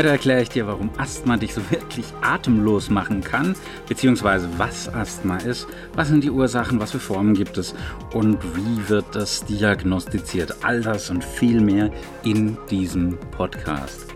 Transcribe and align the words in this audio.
Heute 0.00 0.08
erkläre 0.08 0.40
ich 0.40 0.48
dir, 0.48 0.66
warum 0.66 0.88
Asthma 0.96 1.36
dich 1.36 1.52
so 1.52 1.60
wirklich 1.70 2.06
atemlos 2.22 2.88
machen 2.88 3.20
kann, 3.20 3.54
beziehungsweise 3.86 4.48
was 4.56 4.88
Asthma 4.88 5.36
ist, 5.36 5.66
was 5.94 6.08
sind 6.08 6.24
die 6.24 6.30
Ursachen, 6.30 6.80
was 6.80 6.92
für 6.92 6.98
Formen 6.98 7.34
gibt 7.34 7.58
es 7.58 7.74
und 8.14 8.38
wie 8.56 8.88
wird 8.88 9.04
das 9.12 9.44
diagnostiziert. 9.44 10.64
All 10.64 10.80
das 10.80 11.10
und 11.10 11.22
viel 11.22 11.60
mehr 11.60 11.90
in 12.24 12.56
diesem 12.70 13.18
Podcast. 13.32 14.06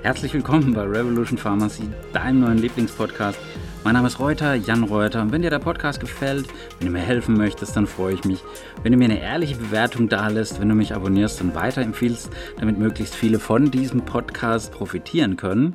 Herzlich 0.00 0.32
willkommen 0.32 0.72
bei 0.72 0.80
Revolution 0.80 1.36
Pharmacy, 1.36 1.90
deinem 2.14 2.40
neuen 2.40 2.56
Lieblingspodcast. 2.56 3.38
Mein 3.84 3.92
Name 3.92 4.06
ist 4.06 4.18
Reuter, 4.18 4.54
Jan 4.54 4.84
Reuter. 4.84 5.20
Und 5.20 5.30
wenn 5.30 5.42
dir 5.42 5.50
der 5.50 5.58
Podcast 5.58 6.00
gefällt, 6.00 6.48
wenn 6.78 6.86
du 6.86 6.92
mir 6.94 7.02
helfen 7.02 7.36
möchtest, 7.36 7.76
dann 7.76 7.86
freue 7.86 8.14
ich 8.14 8.24
mich. 8.24 8.42
Wenn 8.82 8.92
du 8.92 8.96
mir 8.96 9.04
eine 9.04 9.20
ehrliche 9.20 9.56
Bewertung 9.56 10.08
dalässt, 10.08 10.58
wenn 10.58 10.70
du 10.70 10.74
mich 10.74 10.94
abonnierst 10.94 11.42
und 11.42 11.54
weiterempfiehlst, 11.54 12.30
damit 12.58 12.78
möglichst 12.78 13.14
viele 13.14 13.38
von 13.38 13.70
diesem 13.70 14.00
Podcast 14.06 14.72
profitieren 14.72 15.36
können. 15.36 15.74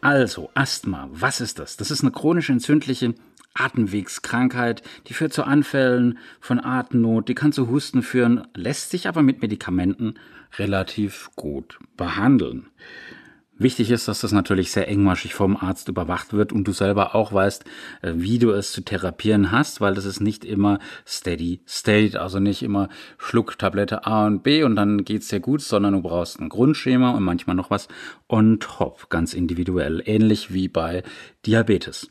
Also, 0.00 0.48
Asthma, 0.54 1.10
was 1.12 1.42
ist 1.42 1.58
das? 1.58 1.76
Das 1.76 1.90
ist 1.90 2.00
eine 2.00 2.10
chronisch 2.10 2.48
entzündliche 2.48 3.14
Atemwegskrankheit, 3.52 4.80
die 5.06 5.12
führt 5.12 5.34
zu 5.34 5.44
Anfällen 5.44 6.16
von 6.40 6.58
Atemnot, 6.58 7.28
die 7.28 7.34
kann 7.34 7.52
zu 7.52 7.68
Husten 7.68 8.02
führen, 8.02 8.48
lässt 8.54 8.88
sich 8.88 9.06
aber 9.08 9.20
mit 9.20 9.42
Medikamenten 9.42 10.14
relativ 10.58 11.28
gut 11.36 11.78
behandeln. 11.98 12.70
Wichtig 13.60 13.90
ist, 13.90 14.08
dass 14.08 14.22
das 14.22 14.32
natürlich 14.32 14.72
sehr 14.72 14.88
engmaschig 14.88 15.34
vom 15.34 15.54
Arzt 15.54 15.88
überwacht 15.88 16.32
wird 16.32 16.50
und 16.50 16.64
du 16.64 16.72
selber 16.72 17.14
auch 17.14 17.30
weißt, 17.30 17.64
äh, 18.00 18.12
wie 18.16 18.38
du 18.38 18.52
es 18.52 18.72
zu 18.72 18.80
therapieren 18.80 19.52
hast, 19.52 19.82
weil 19.82 19.92
das 19.92 20.06
ist 20.06 20.18
nicht 20.18 20.46
immer 20.46 20.78
steady 21.06 21.60
state, 21.68 22.18
also 22.18 22.38
nicht 22.38 22.62
immer 22.62 22.88
Schluck 23.18 23.58
Tablette 23.58 24.06
A 24.06 24.26
und 24.26 24.42
B 24.42 24.62
und 24.62 24.76
dann 24.76 25.04
geht's 25.04 25.28
dir 25.28 25.40
gut, 25.40 25.60
sondern 25.60 25.92
du 25.92 26.00
brauchst 26.00 26.40
ein 26.40 26.48
Grundschema 26.48 27.10
und 27.10 27.22
manchmal 27.22 27.54
noch 27.54 27.68
was 27.68 27.88
on 28.30 28.60
top, 28.60 29.10
ganz 29.10 29.34
individuell, 29.34 30.02
ähnlich 30.06 30.54
wie 30.54 30.68
bei 30.68 31.02
Diabetes. 31.44 32.08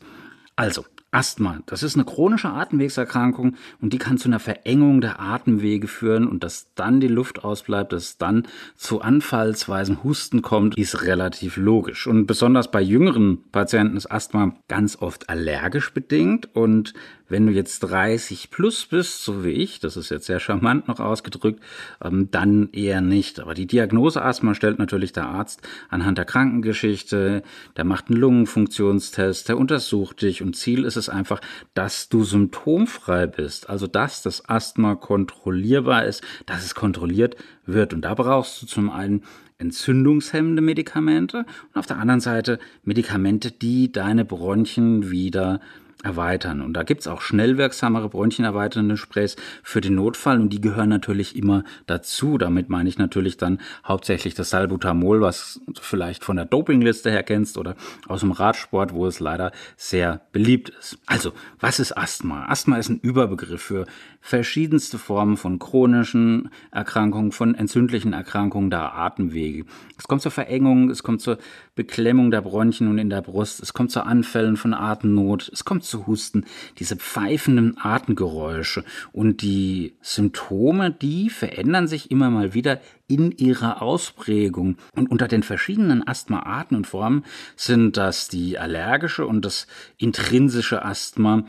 Also, 0.54 0.84
Asthma, 1.12 1.58
das 1.66 1.82
ist 1.82 1.96
eine 1.96 2.04
chronische 2.04 2.50
Atemwegserkrankung 2.50 3.56
und 3.80 3.92
die 3.92 3.98
kann 3.98 4.16
zu 4.16 4.28
einer 4.28 4.38
Verengung 4.38 5.00
der 5.00 5.18
Atemwege 5.18 5.88
führen 5.88 6.28
und 6.28 6.44
dass 6.44 6.72
dann 6.74 7.00
die 7.00 7.08
Luft 7.08 7.42
ausbleibt, 7.42 7.92
dass 7.92 8.16
dann 8.16 8.46
zu 8.76 9.00
anfallsweisen 9.00 10.04
Husten 10.04 10.40
kommt, 10.40 10.78
ist 10.78 11.02
relativ 11.02 11.56
logisch. 11.56 12.06
Und 12.06 12.26
besonders 12.26 12.70
bei 12.70 12.80
jüngeren 12.80 13.42
Patienten 13.50 13.96
ist 13.96 14.10
Asthma 14.10 14.54
ganz 14.68 14.98
oft 15.00 15.28
allergisch 15.28 15.92
bedingt 15.92 16.54
und 16.54 16.94
wenn 17.30 17.46
du 17.46 17.52
jetzt 17.52 17.80
30 17.80 18.50
plus 18.50 18.86
bist, 18.86 19.24
so 19.24 19.44
wie 19.44 19.50
ich, 19.50 19.80
das 19.80 19.96
ist 19.96 20.10
jetzt 20.10 20.26
sehr 20.26 20.40
charmant 20.40 20.88
noch 20.88 21.00
ausgedrückt, 21.00 21.62
ähm, 22.02 22.30
dann 22.30 22.68
eher 22.72 23.00
nicht. 23.00 23.40
Aber 23.40 23.54
die 23.54 23.66
Diagnose 23.66 24.22
Asthma 24.22 24.54
stellt 24.54 24.78
natürlich 24.78 25.12
der 25.12 25.28
Arzt 25.28 25.62
anhand 25.88 26.18
der 26.18 26.24
Krankengeschichte, 26.24 27.42
der 27.76 27.84
macht 27.84 28.08
einen 28.08 28.20
Lungenfunktionstest, 28.20 29.48
der 29.48 29.58
untersucht 29.58 30.22
dich 30.22 30.42
und 30.42 30.56
Ziel 30.56 30.84
ist 30.84 30.96
es 30.96 31.08
einfach, 31.08 31.40
dass 31.72 32.08
du 32.08 32.24
symptomfrei 32.24 33.26
bist. 33.26 33.70
Also, 33.70 33.86
dass 33.86 34.22
das 34.22 34.48
Asthma 34.48 34.96
kontrollierbar 34.96 36.04
ist, 36.04 36.22
dass 36.46 36.64
es 36.64 36.74
kontrolliert 36.74 37.36
wird. 37.64 37.94
Und 37.94 38.02
da 38.02 38.14
brauchst 38.14 38.60
du 38.60 38.66
zum 38.66 38.90
einen 38.90 39.22
entzündungshemmende 39.58 40.62
Medikamente 40.62 41.38
und 41.38 41.78
auf 41.78 41.86
der 41.86 41.98
anderen 41.98 42.20
Seite 42.20 42.58
Medikamente, 42.82 43.52
die 43.52 43.92
deine 43.92 44.24
Bronchien 44.24 45.10
wieder 45.10 45.60
erweitern. 46.02 46.60
Und 46.60 46.74
da 46.74 46.82
gibt's 46.82 47.06
auch 47.06 47.20
schnell 47.20 47.58
wirksamere 47.58 48.08
bronchienerweiternde 48.08 48.96
Sprays 48.96 49.36
für 49.62 49.80
den 49.80 49.94
Notfall 49.94 50.40
und 50.40 50.50
die 50.50 50.60
gehören 50.60 50.88
natürlich 50.88 51.36
immer 51.36 51.64
dazu. 51.86 52.38
Damit 52.38 52.68
meine 52.68 52.88
ich 52.88 52.98
natürlich 52.98 53.36
dann 53.36 53.60
hauptsächlich 53.84 54.34
das 54.34 54.50
Salbutamol, 54.50 55.20
was 55.20 55.60
du 55.66 55.80
vielleicht 55.80 56.24
von 56.24 56.36
der 56.36 56.44
Dopingliste 56.46 57.10
her 57.10 57.22
kennst 57.22 57.58
oder 57.58 57.76
aus 58.08 58.20
dem 58.20 58.32
Radsport, 58.32 58.92
wo 58.92 59.06
es 59.06 59.20
leider 59.20 59.52
sehr 59.76 60.22
beliebt 60.32 60.70
ist. 60.70 60.98
Also, 61.06 61.32
was 61.58 61.80
ist 61.80 61.96
Asthma? 61.96 62.46
Asthma 62.46 62.78
ist 62.78 62.88
ein 62.88 63.00
Überbegriff 63.00 63.62
für 63.62 63.86
verschiedenste 64.20 64.98
Formen 64.98 65.36
von 65.36 65.58
chronischen 65.58 66.50
Erkrankungen, 66.70 67.32
von 67.32 67.54
entzündlichen 67.54 68.12
Erkrankungen 68.12 68.70
der 68.70 68.94
Atemwege. 68.94 69.64
Es 69.98 70.06
kommt 70.06 70.22
zur 70.22 70.30
Verengung, 70.30 70.90
es 70.90 71.02
kommt 71.02 71.20
zur 71.20 71.38
Beklemmung 71.74 72.30
der 72.30 72.42
Bronchien 72.42 72.88
und 72.88 72.98
in 72.98 73.10
der 73.10 73.22
Brust, 73.22 73.60
es 73.60 73.72
kommt 73.72 73.90
zu 73.90 74.04
Anfällen 74.04 74.56
von 74.56 74.74
Atemnot, 74.74 75.50
es 75.52 75.64
kommt 75.64 75.84
zu 75.84 76.06
Husten, 76.06 76.44
diese 76.78 76.96
pfeifenden 76.96 77.76
Atemgeräusche 77.78 78.84
und 79.12 79.42
die 79.42 79.94
Symptome, 80.02 80.90
die 80.90 81.30
verändern 81.30 81.88
sich 81.88 82.10
immer 82.10 82.30
mal 82.30 82.54
wieder 82.54 82.80
in 83.10 83.32
ihrer 83.32 83.82
Ausprägung. 83.82 84.76
Und 84.94 85.10
unter 85.10 85.28
den 85.28 85.42
verschiedenen 85.42 86.06
Asthmaarten 86.06 86.76
und 86.76 86.86
Formen 86.86 87.24
sind 87.56 87.96
das 87.96 88.28
die 88.28 88.58
allergische 88.58 89.26
und 89.26 89.44
das 89.44 89.66
intrinsische 89.98 90.84
Asthma 90.84 91.44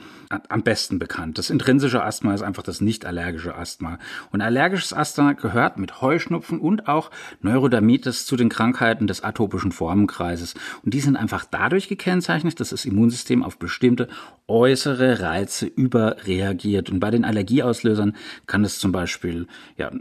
am 0.50 0.64
besten 0.64 0.98
bekannt. 0.98 1.38
Das 1.38 1.50
intrinsische 1.50 2.04
Asthma 2.04 2.34
ist 2.34 2.42
einfach 2.42 2.64
das 2.64 2.82
nicht 2.82 3.06
allergische 3.06 3.56
Asthma. 3.56 4.00
Und 4.32 4.42
allergisches 4.42 4.92
Asthma 4.94 5.34
gehört 5.34 5.78
mit 5.78 6.02
Heuschnupfen 6.02 6.60
und 6.60 6.88
auch 6.88 7.12
Neurodermitis 7.42 8.26
zu 8.26 8.36
den 8.36 8.50
Krankheiten 8.50 9.06
des 9.06 9.24
atopischen 9.24 9.72
Formenkreises. 9.72 10.56
Und 10.84 10.94
die 10.94 11.02
sind 11.02 11.16
einfach 11.16 11.46
dadurch 11.46 11.88
gekennzeichnet, 11.88 12.60
dass 12.60 12.70
das 12.70 12.86
Immunsystem 12.86 13.44
auf 13.44 13.60
bestimmte 13.60 14.08
äußere 14.48 15.20
Reize 15.20 15.68
überreagiert. 15.68 16.90
Und 16.90 17.00
bei 17.00 17.12
den 17.12 17.24
Allergieauslösern 17.24 18.16
kann 18.48 18.64
es 18.64 18.80
zum 18.80 18.92
Beispiel 18.92 19.48
ja, 19.78 19.92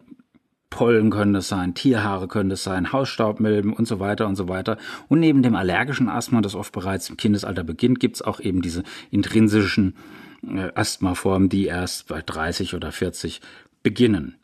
Pollen 0.71 1.11
können 1.11 1.35
es 1.35 1.49
sein, 1.49 1.75
Tierhaare 1.75 2.29
können 2.29 2.53
es 2.53 2.63
sein, 2.63 2.93
Hausstaubmilben 2.93 3.73
und 3.73 3.87
so 3.87 3.99
weiter 3.99 4.27
und 4.29 4.37
so 4.37 4.49
weiter. 4.49 4.79
Und 5.09 5.21
neben 5.21 5.43
dem 5.43 5.57
allergischen 5.57 6.09
Asthma, 6.09 6.41
das 6.41 6.55
oft 6.55 6.73
bereits 6.73 7.11
im 7.11 7.17
Kindesalter 7.17 7.65
beginnt, 7.65 8.01
gibt 8.01 8.17
es 8.17 8.23
auch 8.23 8.41
eben 8.41 8.63
diese 8.63 8.85
intrinsischen 9.11 9.97
äh, 10.47 10.71
Asthmaformen, 10.75 11.49
die 11.49 11.67
erst 11.67 12.09
bei 12.09 12.23
30 12.23 12.75
oder 12.75 12.93
40 12.93 13.41
beginnen. 13.83 14.37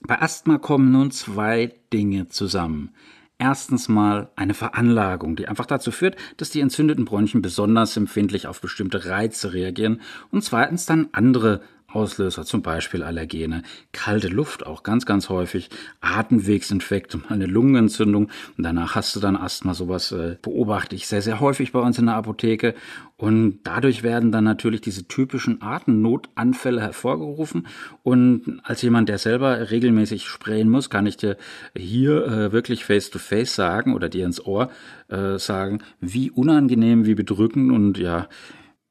Bei 0.00 0.20
Asthma 0.20 0.58
kommen 0.58 0.92
nun 0.92 1.10
zwei 1.10 1.74
Dinge 1.92 2.28
zusammen. 2.28 2.90
Erstens 3.36 3.88
mal 3.88 4.30
eine 4.36 4.54
Veranlagung, 4.54 5.34
die 5.34 5.48
einfach 5.48 5.66
dazu 5.66 5.90
führt, 5.90 6.16
dass 6.36 6.50
die 6.50 6.60
entzündeten 6.60 7.04
Bronchien 7.04 7.42
besonders 7.42 7.96
empfindlich 7.96 8.46
auf 8.46 8.60
bestimmte 8.60 9.06
Reize 9.06 9.52
reagieren 9.52 10.00
und 10.30 10.44
zweitens 10.44 10.86
dann 10.86 11.08
andere 11.12 11.60
Auslöser, 11.94 12.44
zum 12.44 12.62
Beispiel 12.62 13.02
Allergene, 13.02 13.62
kalte 13.92 14.28
Luft 14.28 14.66
auch 14.66 14.82
ganz, 14.82 15.06
ganz 15.06 15.28
häufig, 15.28 15.70
Atemwegsinfekte, 16.00 17.20
eine 17.28 17.46
Lungenentzündung. 17.46 18.30
Und 18.56 18.64
danach 18.64 18.94
hast 18.94 19.14
du 19.16 19.20
dann 19.20 19.36
Asthma, 19.36 19.74
sowas 19.74 20.12
äh, 20.12 20.36
beobachte 20.42 20.96
ich 20.96 21.06
sehr, 21.06 21.22
sehr 21.22 21.40
häufig 21.40 21.72
bei 21.72 21.80
uns 21.80 21.98
in 21.98 22.06
der 22.06 22.16
Apotheke. 22.16 22.74
Und 23.16 23.60
dadurch 23.62 24.02
werden 24.02 24.32
dann 24.32 24.44
natürlich 24.44 24.80
diese 24.80 25.06
typischen 25.06 25.62
Atemnotanfälle 25.62 26.80
hervorgerufen. 26.80 27.66
Und 28.02 28.60
als 28.64 28.82
jemand, 28.82 29.08
der 29.08 29.18
selber 29.18 29.70
regelmäßig 29.70 30.26
sprayen 30.26 30.68
muss, 30.68 30.90
kann 30.90 31.06
ich 31.06 31.16
dir 31.16 31.36
hier 31.76 32.26
äh, 32.26 32.52
wirklich 32.52 32.84
face 32.84 33.10
to 33.10 33.18
face 33.18 33.54
sagen 33.54 33.94
oder 33.94 34.08
dir 34.08 34.26
ins 34.26 34.44
Ohr 34.44 34.70
äh, 35.08 35.38
sagen, 35.38 35.80
wie 36.00 36.30
unangenehm, 36.30 37.06
wie 37.06 37.14
bedrückend 37.14 37.70
und 37.70 37.98
ja, 37.98 38.28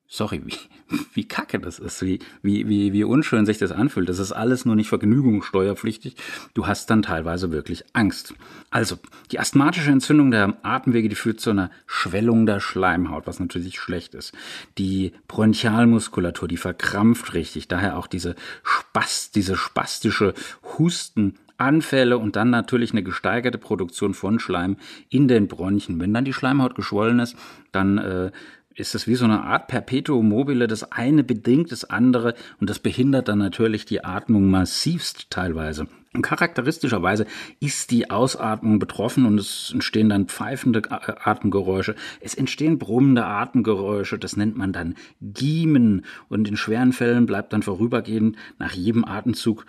sorry, 0.08 0.41
wie, 0.46 0.58
wie 1.14 1.28
kacke 1.28 1.59
das 1.59 1.80
ist, 1.80 2.02
wie, 2.02 2.19
wie, 2.41 2.68
wie, 2.68 2.94
wie 2.94 3.03
unschön 3.03 3.46
sich 3.46 3.58
das 3.58 3.72
anfühlt. 3.72 4.09
Das 4.09 4.20
ist 4.20 4.32
alles 4.32 4.66
nur 4.66 4.76
nicht 4.76 4.90
vergnügungssteuerpflichtig. 4.90 6.16
Du 6.53 6.67
hast 6.67 6.90
dann 6.90 7.02
teilweise 7.02 7.52
wirklich 7.52 7.84
Angst. 7.94 8.34
Also, 8.70 8.97
die 9.32 9.40
asthmatische 9.40 9.91
Entzündung 9.91 10.32
der 10.32 10.58
Atemwege, 10.64 11.09
die 11.09 11.16
führt 11.16 11.40
zu 11.40 11.50
einer 11.50 11.72
Schwellung 11.85 12.46
der 12.46 12.59
Schleimhaut, 12.59 13.28
was 13.28 13.40
natürlich 13.40 13.79
schlecht 13.79 14.14
ist. 14.16 14.34
Die 14.78 15.14
Bronchialmuskulatur, 15.28 16.47
die 16.47 16.58
verkrampft 16.58 17.34
richtig, 17.34 17.67
daher 17.67 17.97
auch 17.97 18.08
diese 18.08 18.35
Spast, 18.64 19.35
diese 19.35 19.55
spastische 19.55 20.34
Husten 20.78 21.35
Anfälle 21.58 22.17
und 22.17 22.35
dann 22.35 22.50
natürlich 22.50 22.91
eine 22.91 23.03
gesteigerte 23.03 23.58
Produktion 23.58 24.14
von 24.14 24.40
Schleim 24.40 24.78
in 25.09 25.28
den 25.28 25.47
Bronchien. 25.47 26.00
Wenn 26.00 26.14
dann 26.14 26.26
die 26.26 26.34
Schleimhaut 26.34 26.76
geschwollen 26.76 27.20
ist, 27.20 27.35
dann 27.72 27.97
äh, 27.97 28.32
ist 28.75 28.96
es 28.96 29.08
wie 29.08 29.16
so 29.16 29.25
eine 29.25 29.43
Art 29.43 29.67
Perpetuum 29.67 30.29
mobile. 30.29 30.67
Das 30.67 30.91
eine 30.91 31.23
bedingt 31.23 31.72
das 31.72 31.90
andere 31.90 32.35
und 32.59 32.70
das 32.70 32.79
behindert 32.79 33.28
dann 33.28 33.40
natürlich 33.40 33.85
die 33.85 34.03
Atmung 34.03 34.49
massivst 34.49 35.29
teilweise. 35.29 35.87
Und 36.14 36.22
charakteristischerweise 36.22 37.25
ist 37.59 37.90
die 37.90 38.11
Ausatmung 38.11 38.78
betroffen 38.78 39.25
und 39.25 39.40
es 39.40 39.72
entstehen 39.73 40.09
dann 40.09 40.28
pfeifende 40.28 40.84
Atemgeräusche. 40.91 41.96
Es 42.20 42.35
entstehen 42.35 42.78
brummende 42.78 43.25
Atemgeräusche, 43.25 44.20
das 44.20 44.37
nennt 44.37 44.55
man 44.55 44.73
dann 44.73 44.96
Giemen. 45.22 46.05
Und 46.29 46.47
in 46.47 46.55
schweren 46.55 46.93
Fällen 46.93 47.26
bleibt 47.26 47.52
dann 47.53 47.64
vorübergehend 47.64 48.37
nach 48.59 48.73
jedem 48.73 49.05
Atemzug 49.05 49.66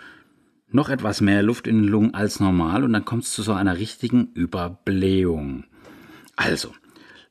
noch 0.71 0.91
etwas 0.91 1.21
mehr 1.21 1.43
Luft 1.43 1.67
in 1.67 1.83
den 1.83 1.89
Lungen 1.89 2.15
als 2.15 2.41
normal 2.41 2.85
und 2.85 2.93
dann 2.93 3.05
kommt 3.05 3.23
es 3.25 3.33
zu 3.33 3.43
so 3.43 3.53
einer 3.53 3.79
richtigen 3.79 4.33
Überblähung. 4.35 5.65
Also, 6.37 6.75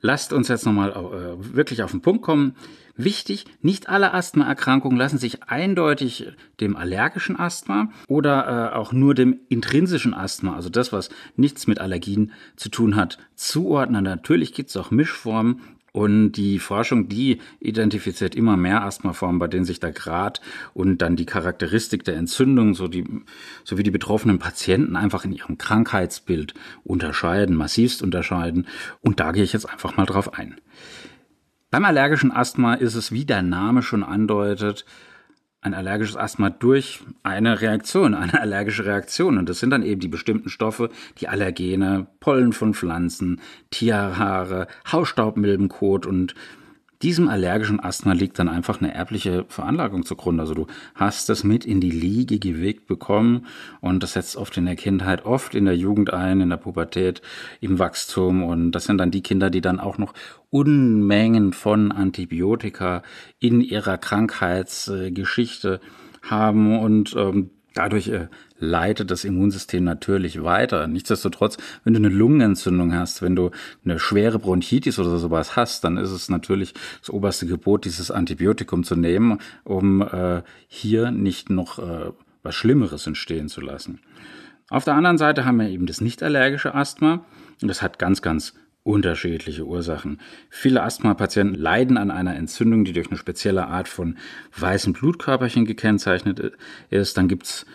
lasst 0.04 0.34
uns 0.34 0.50
jetzt 0.50 0.68
nochmal 0.68 0.92
äh, 0.92 1.56
wirklich 1.56 1.82
auf 1.82 1.90
den 1.92 2.02
Punkt 2.02 2.22
kommen. 2.22 2.56
Wichtig, 2.96 3.46
nicht 3.62 3.90
alle 3.90 4.14
Asthmaerkrankungen 4.14 5.00
lassen 5.00 5.18
sich 5.18 5.42
eindeutig 5.44 6.28
dem 6.60 6.76
allergischen 6.76 7.40
Asthma 7.40 7.90
oder 8.08 8.72
äh, 8.72 8.76
auch 8.76 8.94
nur 8.94 9.16
dem 9.16 9.40
intrinsischen 9.50 10.14
Asthma, 10.14 10.56
also 10.56 10.70
das, 10.70 10.94
was 10.94 11.10
nichts 11.36 11.66
mit 11.66 11.80
Allergien 11.80 12.34
zu 12.56 12.70
tun 12.70 12.96
hat, 12.96 13.18
zuordnen. 13.34 14.04
Natürlich 14.04 14.54
gibt 14.54 14.70
es 14.70 14.78
auch 14.78 14.92
Mischformen, 14.92 15.62
und 15.94 16.34
die 16.34 16.58
Forschung, 16.58 17.08
die 17.08 17.40
identifiziert 17.60 18.34
immer 18.34 18.58
mehr 18.58 18.84
Asthmaformen, 18.84 19.38
bei 19.38 19.48
denen 19.48 19.64
sich 19.64 19.80
der 19.80 19.92
Grad 19.92 20.42
und 20.74 20.98
dann 21.04 21.16
die 21.16 21.28
Charakteristik 21.28 22.04
der 22.04 22.18
Entzündung 22.18 22.74
so 22.74 22.88
die, 22.88 23.06
sowie 23.64 23.84
die 23.84 23.92
betroffenen 23.92 24.40
Patienten 24.40 24.96
einfach 24.96 25.24
in 25.24 25.32
ihrem 25.32 25.60
Krankheitsbild 25.60 26.56
unterscheiden, 26.84 27.56
massivst 27.56 28.02
unterscheiden. 28.02 28.68
Und 29.02 29.20
da 29.20 29.32
gehe 29.32 29.44
ich 29.44 29.54
jetzt 29.54 29.70
einfach 29.70 29.96
mal 29.96 30.08
drauf 30.08 30.34
ein. 30.34 30.60
Beim 31.70 31.86
allergischen 31.86 32.32
Asthma 32.32 32.74
ist 32.74 32.96
es, 32.96 33.12
wie 33.12 33.26
der 33.26 33.44
Name 33.44 33.84
schon 33.84 34.04
andeutet, 34.04 34.86
ein 35.64 35.74
allergisches 35.74 36.18
Asthma 36.18 36.50
durch 36.50 37.02
eine 37.24 37.62
Reaktion, 37.62 38.14
eine 38.14 38.40
allergische 38.40 38.86
Reaktion. 38.86 39.38
Und 39.38 39.50
das 39.50 39.60
sind 39.60 39.72
dann 39.72 39.84
eben 39.84 40.02
die 40.02 40.08
bestimmten 40.08 40.50
Stoffe, 40.50 40.90
die 41.20 41.28
Allergene, 41.28 42.08
Pollen 42.20 42.54
von 42.54 42.74
Pflanzen, 42.74 43.42
Tierhaare, 43.72 44.68
Hausstaubmilbenkot 44.92 46.06
und 46.06 46.36
diesem 47.02 47.28
allergischen 47.28 47.80
Asthma 47.80 48.14
liegt 48.14 48.40
dann 48.40 48.48
einfach 48.48 48.80
eine 48.80 48.94
erbliche 48.94 49.46
Veranlagung 49.50 50.06
zugrunde. 50.06 50.42
Also 50.42 50.54
du 50.54 50.68
hast 50.96 51.28
das 51.28 51.44
mit 51.44 51.66
in 51.66 51.82
die 51.82 51.92
Liege 51.92 52.40
gewegt 52.40 52.88
bekommen 52.88 53.46
und 53.82 54.04
das 54.04 54.14
setzt 54.14 54.38
oft 54.38 54.56
in 54.58 54.66
der 54.66 54.76
Kindheit, 54.76 55.26
oft 55.26 55.56
in 55.56 55.66
der 55.66 55.76
Jugend 55.76 56.14
ein, 56.14 56.40
in 56.40 56.50
der 56.50 56.58
Pubertät, 56.58 57.22
im 57.60 57.80
Wachstum 57.80 58.44
und 58.44 58.72
das 58.72 58.86
sind 58.86 58.98
dann 59.00 59.12
die 59.12 59.24
Kinder, 59.24 59.50
die 59.50 59.62
dann 59.62 59.80
auch 59.80 59.98
noch 59.98 60.14
Unmengen 60.50 61.52
von 61.52 61.92
Antibiotika 61.92 63.04
in 63.40 63.60
ihrer 63.60 63.98
Krankheitsgeschichte 63.98 65.82
haben 66.22 66.80
und 66.80 67.16
ähm, 67.18 67.50
dadurch 67.74 68.08
äh, 68.08 68.28
leitet 68.60 69.12
das 69.12 69.26
Immunsystem 69.26 69.84
natürlich 69.84 70.44
weiter. 70.44 70.88
Nichtsdestotrotz, 70.88 71.58
wenn 71.84 71.94
du 71.94 72.00
eine 72.00 72.10
Lungenentzündung 72.10 72.94
hast, 72.94 73.22
wenn 73.22 73.36
du 73.36 73.52
eine 73.84 74.00
schwere 74.00 74.40
Bronchitis 74.40 75.00
oder 75.00 75.18
sowas 75.18 75.56
hast, 75.56 75.84
dann 75.84 75.98
ist 75.98 76.12
es 76.12 76.30
natürlich 76.30 76.74
das 77.00 77.10
oberste 77.10 77.46
Gebot, 77.46 77.86
dieses 77.86 78.12
Antibiotikum 78.12 78.84
zu 78.84 78.96
nehmen, 78.96 79.40
um 79.64 80.02
äh, 80.02 80.44
hier 80.68 81.12
nicht 81.12 81.50
noch 81.50 81.80
äh, 81.80 82.12
was 82.44 82.56
Schlimmeres 82.56 83.08
entstehen 83.08 83.50
zu 83.50 83.62
lassen. 83.62 84.00
Auf 84.70 84.86
der 84.86 84.96
anderen 84.96 85.18
Seite 85.18 85.46
haben 85.46 85.60
wir 85.60 85.70
eben 85.70 85.86
das 85.86 86.02
nicht 86.02 86.24
allergische 86.24 86.74
Asthma 86.74 87.26
und 87.62 87.68
das 87.68 87.82
hat 87.82 88.00
ganz, 88.00 88.22
ganz 88.22 88.54
unterschiedliche 88.84 89.66
Ursachen. 89.66 90.20
Viele 90.50 90.84
Asthma-Patienten 90.84 91.56
leiden 91.56 91.98
an 91.98 92.12
einer 92.12 92.36
Entzündung, 92.36 92.84
die 92.84 92.94
durch 92.94 93.08
eine 93.08 93.18
spezielle 93.18 93.68
Art 93.68 93.88
von 93.88 94.18
weißen 94.58 94.94
Blutkörperchen 94.94 95.66
gekennzeichnet 95.66 96.54
ist. 96.90 97.18
Dann 97.18 97.28
gibt's 97.28 97.66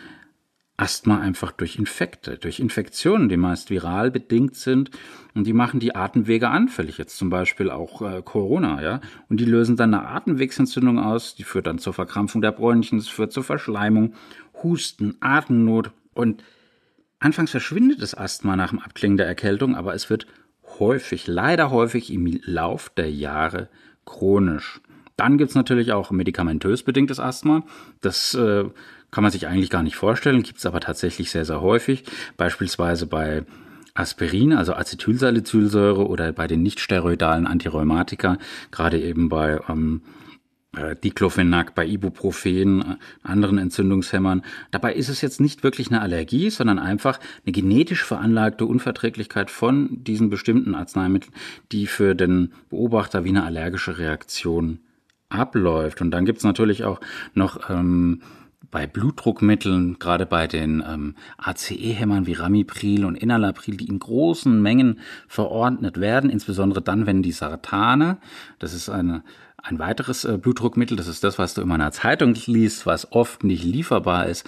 Asthma 0.79 1.19
einfach 1.19 1.51
durch 1.51 1.77
Infekte, 1.77 2.39
durch 2.39 2.61
Infektionen, 2.61 3.29
die 3.29 3.37
meist 3.37 3.69
viral 3.69 4.13
bedingt 4.13 4.55
sind 4.55 4.93
und 5.35 5.45
die 5.45 5.53
machen 5.53 5.81
die 5.81 5.97
Atemwege 5.97 6.51
anfällig. 6.51 6.99
Jetzt 6.99 7.17
zum 7.17 7.31
Beispiel 7.31 7.69
auch 7.69 8.01
äh, 8.01 8.23
Corona, 8.23 8.81
ja. 8.81 9.01
Und 9.29 9.41
die 9.41 9.45
lösen 9.45 9.77
dann 9.77 9.93
eine 9.93 10.07
Atemwegsentzündung 10.07 11.01
aus, 11.01 11.35
die 11.35 11.43
führt 11.43 11.67
dann 11.67 11.79
zur 11.79 11.95
Verkrampfung 11.95 12.43
der 12.43 12.53
Bronchien, 12.53 12.99
es 12.99 13.09
führt 13.09 13.33
zur 13.33 13.43
Verschleimung, 13.43 14.15
Husten, 14.63 15.17
Atemnot 15.19 15.91
und 16.15 16.45
anfangs 17.19 17.51
verschwindet 17.51 18.01
das 18.01 18.17
Asthma 18.17 18.55
nach 18.55 18.71
dem 18.71 18.79
Abklingen 18.79 19.17
der 19.17 19.27
Erkältung, 19.27 19.75
aber 19.75 19.95
es 19.95 20.11
wird 20.11 20.29
häufig, 20.79 21.27
leider 21.27 21.71
häufig 21.71 22.13
im 22.13 22.41
Lauf 22.45 22.91
der 22.91 23.11
Jahre 23.11 23.69
chronisch. 24.05 24.81
Dann 25.17 25.37
gibt's 25.37 25.55
natürlich 25.55 25.93
auch 25.93 26.11
medikamentös 26.11 26.83
bedingtes 26.83 27.19
Asthma. 27.19 27.65
Das 28.01 28.35
äh, 28.35 28.65
kann 29.11 29.23
man 29.23 29.33
sich 29.33 29.47
eigentlich 29.47 29.71
gar 29.71 29.83
nicht 29.83 29.97
vorstellen, 29.97 30.43
gibt 30.43 30.59
es 30.59 30.67
aber 30.67 30.81
tatsächlich 30.81 31.31
sehr, 31.31 31.45
sehr 31.45 31.61
häufig. 31.61 32.05
Beispielsweise 32.37 33.07
bei 33.07 33.45
Aspirin, 33.95 34.53
also 34.53 34.75
Acetylsalicylsäure 34.75 36.07
oder 36.07 36.33
bei 36.33 36.47
den 36.47 36.63
nicht-steroidalen 36.63 37.47
Antirheumatika, 37.47 38.39
gerade 38.71 39.01
eben 39.01 39.29
bei 39.29 39.61
ähm, 39.69 40.03
äh, 40.05 40.28
Diclofenac, 40.77 41.75
bei 41.75 41.87
Ibuprofen, 41.87 42.83
äh, 42.83 42.97
anderen 43.23 43.59
Entzündungshämmern. 43.59 44.43
Dabei 44.71 44.95
ist 44.95 45.09
es 45.09 45.23
jetzt 45.23 45.41
nicht 45.41 45.63
wirklich 45.63 45.89
eine 45.89 46.03
Allergie, 46.03 46.51
sondern 46.51 46.79
einfach 46.79 47.19
eine 47.45 47.53
genetisch 47.53 48.05
veranlagte 48.05 48.67
Unverträglichkeit 48.67 49.51
von 49.51 50.05
diesen 50.05 50.29
bestimmten 50.29 50.75
Arzneimitteln, 50.75 51.35
die 51.73 51.87
für 51.87 52.15
den 52.15 52.53
Beobachter 52.69 53.25
wie 53.25 53.31
eine 53.31 53.45
allergische 53.45 53.99
Reaktion 53.99 54.81
abläuft. 55.31 56.01
Und 56.01 56.11
dann 56.11 56.27
gibt's 56.27 56.45
natürlich 56.45 56.85
auch 56.85 57.01
noch 57.35 57.71
ähm, 57.71 58.21
bei 58.71 58.87
Blutdruckmitteln, 58.87 59.99
gerade 59.99 60.27
bei 60.27 60.47
den 60.47 60.85
ähm, 60.87 61.15
ACE-Hämmern 61.39 62.27
wie 62.27 62.35
Ramipril 62.35 63.07
und 63.07 63.17
Enalapril, 63.17 63.77
die 63.77 63.87
in 63.87 63.99
großen 63.99 64.61
Mengen 64.61 65.01
verordnet 65.27 65.99
werden, 65.99 66.29
insbesondere 66.29 66.83
dann, 66.83 67.07
wenn 67.07 67.23
die 67.23 67.33
Sartane, 67.33 68.19
das 68.59 68.75
ist 68.75 68.91
eine, 68.91 69.23
ein 69.69 69.79
weiteres 69.79 70.25
äh, 70.25 70.39
Blutdruckmittel, 70.39 70.97
das 70.97 71.09
ist 71.09 71.25
das, 71.25 71.39
was 71.39 71.55
du 71.55 71.61
immer 71.61 71.75
in 71.75 71.81
der 71.81 71.93
Zeitung 71.93 72.35
liest, 72.47 72.87
was 72.87 73.13
oft 73.13 73.45
nicht 73.45 73.65
lieferbar 73.65 74.27
ist, 74.27 74.47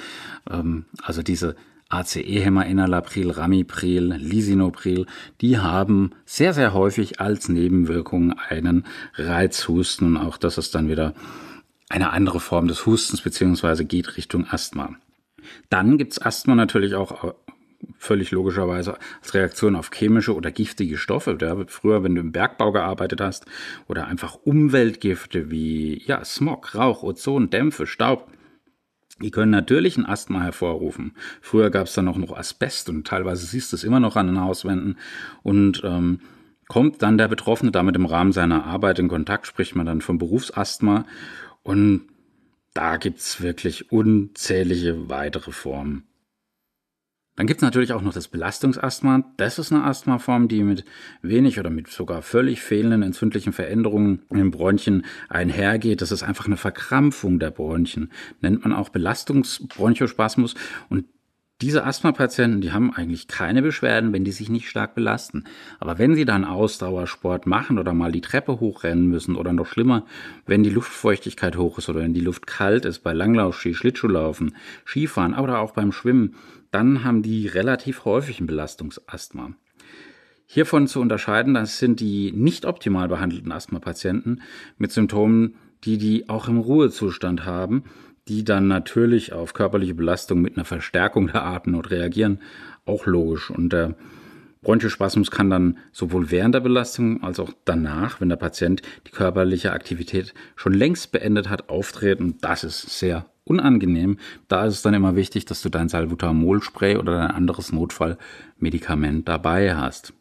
ähm, 0.51 0.87
also 1.03 1.23
diese 1.23 1.57
ACE-Hämmer, 1.91 2.67
Enalapril, 2.67 3.31
Ramipril, 3.31 4.15
Lisinopril, 4.15 5.07
die 5.41 5.59
haben 5.59 6.13
sehr, 6.25 6.55
sehr 6.55 6.73
häufig 6.73 7.21
als 7.21 7.49
Nebenwirkung 7.49 8.35
einen 8.49 8.87
Reizhusten 9.15 10.07
und 10.07 10.17
auch 10.17 10.37
das 10.37 10.57
ist 10.57 10.75
dann 10.75 10.89
wieder 10.89 11.15
eine 11.89 12.13
andere 12.13 12.39
Form 12.39 12.69
des 12.69 12.87
Hustens 12.87 13.21
beziehungsweise 13.21 13.85
geht 13.85 14.17
Richtung 14.17 14.47
Asthma. 14.49 14.95
Dann 15.69 15.99
gibt's 15.99 16.23
Asthma 16.23 16.55
natürlich 16.55 16.95
auch 16.95 17.35
völlig 17.99 18.31
logischerweise 18.31 18.99
als 19.21 19.35
Reaktion 19.35 19.77
auf 19.77 19.91
chemische 19.93 20.35
oder 20.35 20.51
giftige 20.51 20.99
Stoffe. 20.99 21.37
Ja, 21.41 21.57
früher, 21.67 22.03
wenn 22.03 22.15
du 22.15 22.21
im 22.21 22.33
Bergbau 22.33 22.73
gearbeitet 22.73 23.21
hast 23.21 23.47
oder 23.89 24.07
einfach 24.07 24.35
Umweltgifte 24.35 25.51
wie 25.51 26.03
ja, 26.07 26.25
Smog, 26.25 26.75
Rauch, 26.75 27.03
Ozon, 27.03 27.51
Dämpfe, 27.51 27.87
Staub, 27.87 28.31
die 29.23 29.31
können 29.31 29.51
natürlich 29.51 29.99
ein 29.99 30.07
Asthma 30.07 30.41
hervorrufen. 30.41 31.13
Früher 31.41 31.71
gab 31.71 31.87
es 31.87 31.95
dann 31.95 32.09
auch 32.09 32.17
noch 32.17 32.37
Asbest 32.37 32.89
und 32.89 33.07
teilweise 33.07 33.45
siehst 33.47 33.73
du 33.73 33.77
es 33.77 33.85
immer 33.85 34.01
noch 34.01 34.17
an 34.17 34.27
den 34.27 34.41
Hauswänden. 34.41 34.97
Und 35.43 35.83
ähm, 35.85 36.21
kommt 36.69 37.03
dann 37.03 37.19
der 37.19 37.29
Betroffene 37.29 37.71
damit 37.71 37.97
im 37.97 38.07
Rahmen 38.07 38.33
seiner 38.33 38.65
Arbeit 38.65 38.99
in 38.99 39.09
Kontakt, 39.09 39.47
spricht 39.47 39.77
man 39.77 39.87
dann 39.87 40.01
vom 40.01 40.19
Berufsasthma. 40.19 41.05
Und 41.63 42.07
da 42.73 42.97
gibt's 42.97 43.43
wirklich 43.43 43.93
unzählige 43.93 45.11
weitere 45.11 45.53
Formen. 45.53 46.05
Dann 47.41 47.47
gibt's 47.47 47.63
natürlich 47.63 47.95
auch 47.95 48.03
noch 48.03 48.13
das 48.13 48.29
Belastungsasthma. 48.29 49.25
Das 49.39 49.59
ist 49.59 49.73
eine 49.73 49.85
Asthmaform, 49.85 50.47
die 50.47 50.63
mit 50.63 50.85
wenig 51.23 51.59
oder 51.59 51.71
mit 51.71 51.89
sogar 51.89 52.21
völlig 52.21 52.61
fehlenden 52.61 53.03
entzündlichen 53.03 53.55
Veränderungen 53.55 54.21
im 54.29 54.51
Bronchien 54.51 55.07
einhergeht. 55.31 56.03
Das 56.03 56.13
ist 56.13 56.23
einfach 56.23 56.45
eine 56.45 56.59
Verkrampfung 56.59 57.39
der 57.39 57.51
Bronchien. 57.51 58.13
Nennt 58.43 58.63
man 58.63 58.75
auch 58.75 58.91
Belastungsbronchospasmus. 58.91 60.55
Und 60.91 61.07
diese 61.63 61.85
Asthma-Patienten, 61.85 62.61
die 62.61 62.73
haben 62.73 62.93
eigentlich 62.93 63.27
keine 63.27 63.63
Beschwerden, 63.63 64.13
wenn 64.13 64.25
die 64.25 64.33
sich 64.33 64.51
nicht 64.51 64.69
stark 64.69 64.95
belasten. 64.95 65.45
Aber 65.79 65.99
wenn 65.99 66.15
sie 66.15 66.27
dann 66.27 66.45
Ausdauersport 66.45 67.47
machen 67.47 67.79
oder 67.79 67.95
mal 67.95 68.13
die 68.13 68.21
Treppe 68.21 68.61
hochrennen 68.61 69.07
müssen 69.07 69.37
oder 69.37 69.55
noch 69.55 69.67
schlimmer, 69.67 70.05
wenn 70.45 70.63
die 70.63 70.69
Luftfeuchtigkeit 70.69 71.57
hoch 71.57 71.79
ist 71.79 71.89
oder 71.89 72.01
wenn 72.01 72.13
die 72.13 72.21
Luft 72.21 72.47
kalt 72.47 72.85
ist, 72.85 72.99
bei 72.99 73.15
Langlaufski, 73.15 73.73
Schlittschuhlaufen, 73.73 74.57
Skifahren 74.87 75.35
oder 75.35 75.61
auch 75.61 75.73
beim 75.73 75.93
Schwimmen, 75.93 76.35
dann 76.71 77.05
haben 77.05 77.23
die 77.23 77.47
relativ 77.47 78.05
häufig 78.05 78.41
ein 78.41 78.47
Belastungsasthma. 78.47 79.53
Hiervon 80.47 80.89
zu 80.89 81.01
unterscheiden, 81.01 81.55
das 81.55 81.79
sind 81.79 82.01
die 82.01 82.33
nicht 82.33 82.65
optimal 82.65 83.09
behandelten 83.09 83.53
Asthma-Patienten 83.53 84.43
mit 84.79 84.91
Symptomen, 84.91 85.57
die 85.85 85.97
die 85.97 86.29
auch 86.29 86.49
im 86.49 86.59
Ruhezustand 86.59 87.45
haben 87.45 87.85
die 88.31 88.45
dann 88.45 88.69
natürlich 88.69 89.33
auf 89.33 89.55
körperliche 89.55 89.95
Belastung 89.95 90.41
mit 90.41 90.57
einer 90.57 90.65
Verstärkung 90.65 91.27
der 91.27 91.45
Atemnot 91.45 91.91
reagieren, 91.91 92.41
auch 92.85 93.07
logisch. 93.07 93.51
Und 93.51 93.73
der 93.73 93.97
Bronchospasmus 94.63 95.33
kann 95.33 95.51
dann 95.51 95.79
sowohl 95.91 96.31
während 96.31 96.55
der 96.55 96.61
Belastung 96.61 97.25
als 97.25 97.41
auch 97.41 97.53
danach, 97.65 98.21
wenn 98.21 98.29
der 98.29 98.37
Patient 98.37 98.83
die 99.09 99.11
körperliche 99.11 99.73
Aktivität 99.73 100.33
schon 100.55 100.75
längst 100.75 101.11
beendet 101.11 101.49
hat, 101.49 101.71
auftreten. 101.71 102.37
Das 102.41 102.63
ist 102.63 102.99
sehr 103.01 103.27
unangenehm. 103.51 104.19
Da 104.49 104.65
ist 104.65 104.75
es 104.75 104.83
dann 104.83 104.95
immer 104.95 105.17
wichtig, 105.17 105.45
dass 105.45 105.61
du 105.61 105.69
dein 105.69 105.89
Salbutamol-Spray 105.89 106.97
oder 106.97 107.17
dein 107.19 107.31
anderes 107.33 107.73
Notfallmedikament 107.73 109.29
dabei 109.29 109.77
hast. 109.77 110.15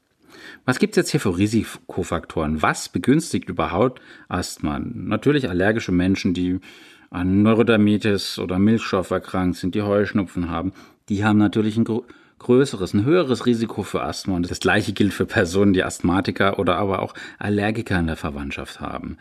Was 0.65 0.79
gibt's 0.79 0.97
jetzt 0.97 1.11
hier 1.11 1.19
für 1.19 1.37
Risikofaktoren? 1.37 2.61
Was 2.61 2.89
begünstigt 2.89 3.49
überhaupt 3.49 4.01
Asthma? 4.27 4.79
Natürlich 4.79 5.49
allergische 5.49 5.91
Menschen, 5.91 6.33
die 6.33 6.59
an 7.09 7.41
Neurodermitis 7.43 8.39
oder 8.39 8.59
Milchstoff 8.59 9.09
erkrankt 9.11 9.57
sind, 9.57 9.75
die 9.75 9.81
Heuschnupfen 9.81 10.49
haben, 10.49 10.73
die 11.09 11.23
haben 11.23 11.39
natürlich 11.39 11.77
ein 11.77 11.85
größeres, 12.39 12.93
ein 12.93 13.05
höheres 13.05 13.45
Risiko 13.45 13.83
für 13.83 14.01
Asthma. 14.01 14.35
Und 14.35 14.49
das 14.49 14.59
gleiche 14.59 14.93
gilt 14.93 15.13
für 15.13 15.25
Personen, 15.25 15.73
die 15.73 15.83
Asthmatiker 15.83 16.59
oder 16.59 16.77
aber 16.77 17.01
auch 17.01 17.13
Allergiker 17.37 17.99
in 17.99 18.07
der 18.07 18.15
Verwandtschaft 18.15 18.79
haben. 18.79 19.17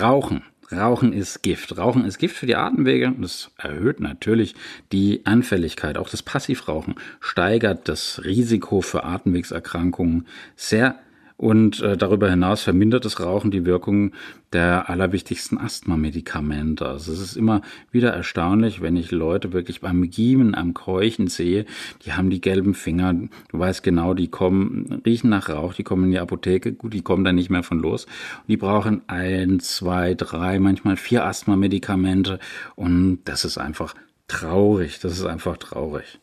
Rauchen. 0.00 0.42
Rauchen 0.72 1.12
ist 1.12 1.42
Gift. 1.42 1.76
Rauchen 1.76 2.04
ist 2.04 2.18
Gift 2.18 2.36
für 2.36 2.46
die 2.46 2.56
Atemwege. 2.56 3.12
Das 3.18 3.50
erhöht 3.58 4.00
natürlich 4.00 4.54
die 4.92 5.22
Anfälligkeit. 5.24 5.98
Auch 5.98 6.08
das 6.08 6.22
Passivrauchen 6.22 6.94
steigert 7.20 7.88
das 7.88 8.22
Risiko 8.24 8.80
für 8.80 9.04
Atemwegserkrankungen 9.04 10.26
sehr 10.56 10.96
und 11.36 11.80
äh, 11.80 11.96
darüber 11.96 12.30
hinaus 12.30 12.62
vermindert 12.62 13.04
das 13.04 13.20
Rauchen 13.20 13.50
die 13.50 13.64
Wirkung 13.64 14.12
der 14.52 14.90
allerwichtigsten 14.90 15.58
Asthma-Medikamente. 15.58 16.86
Also 16.86 17.12
es 17.12 17.20
ist 17.20 17.36
immer 17.36 17.62
wieder 17.90 18.12
erstaunlich, 18.12 18.80
wenn 18.80 18.96
ich 18.96 19.10
Leute 19.10 19.52
wirklich 19.52 19.80
beim 19.80 20.08
Giemen, 20.10 20.54
am 20.54 20.74
Keuchen 20.74 21.28
sehe, 21.28 21.64
die 22.04 22.12
haben 22.12 22.30
die 22.30 22.40
gelben 22.40 22.74
Finger, 22.74 23.14
du 23.14 23.58
weißt 23.58 23.82
genau, 23.82 24.14
die 24.14 24.28
kommen, 24.28 25.02
riechen 25.06 25.30
nach 25.30 25.48
Rauch, 25.48 25.74
die 25.74 25.84
kommen 25.84 26.04
in 26.04 26.10
die 26.10 26.18
Apotheke, 26.18 26.72
gut, 26.72 26.92
die 26.92 27.02
kommen 27.02 27.24
da 27.24 27.32
nicht 27.32 27.50
mehr 27.50 27.62
von 27.62 27.78
los. 27.78 28.04
Und 28.04 28.48
die 28.48 28.56
brauchen 28.56 29.02
ein, 29.06 29.60
zwei, 29.60 30.14
drei, 30.14 30.58
manchmal 30.58 30.96
vier 30.96 31.24
Asthma-Medikamente 31.24 32.38
und 32.76 33.20
das 33.24 33.44
ist 33.44 33.58
einfach 33.58 33.94
traurig, 34.28 35.00
das 35.00 35.12
ist 35.12 35.26
einfach 35.26 35.56
traurig. 35.56 36.20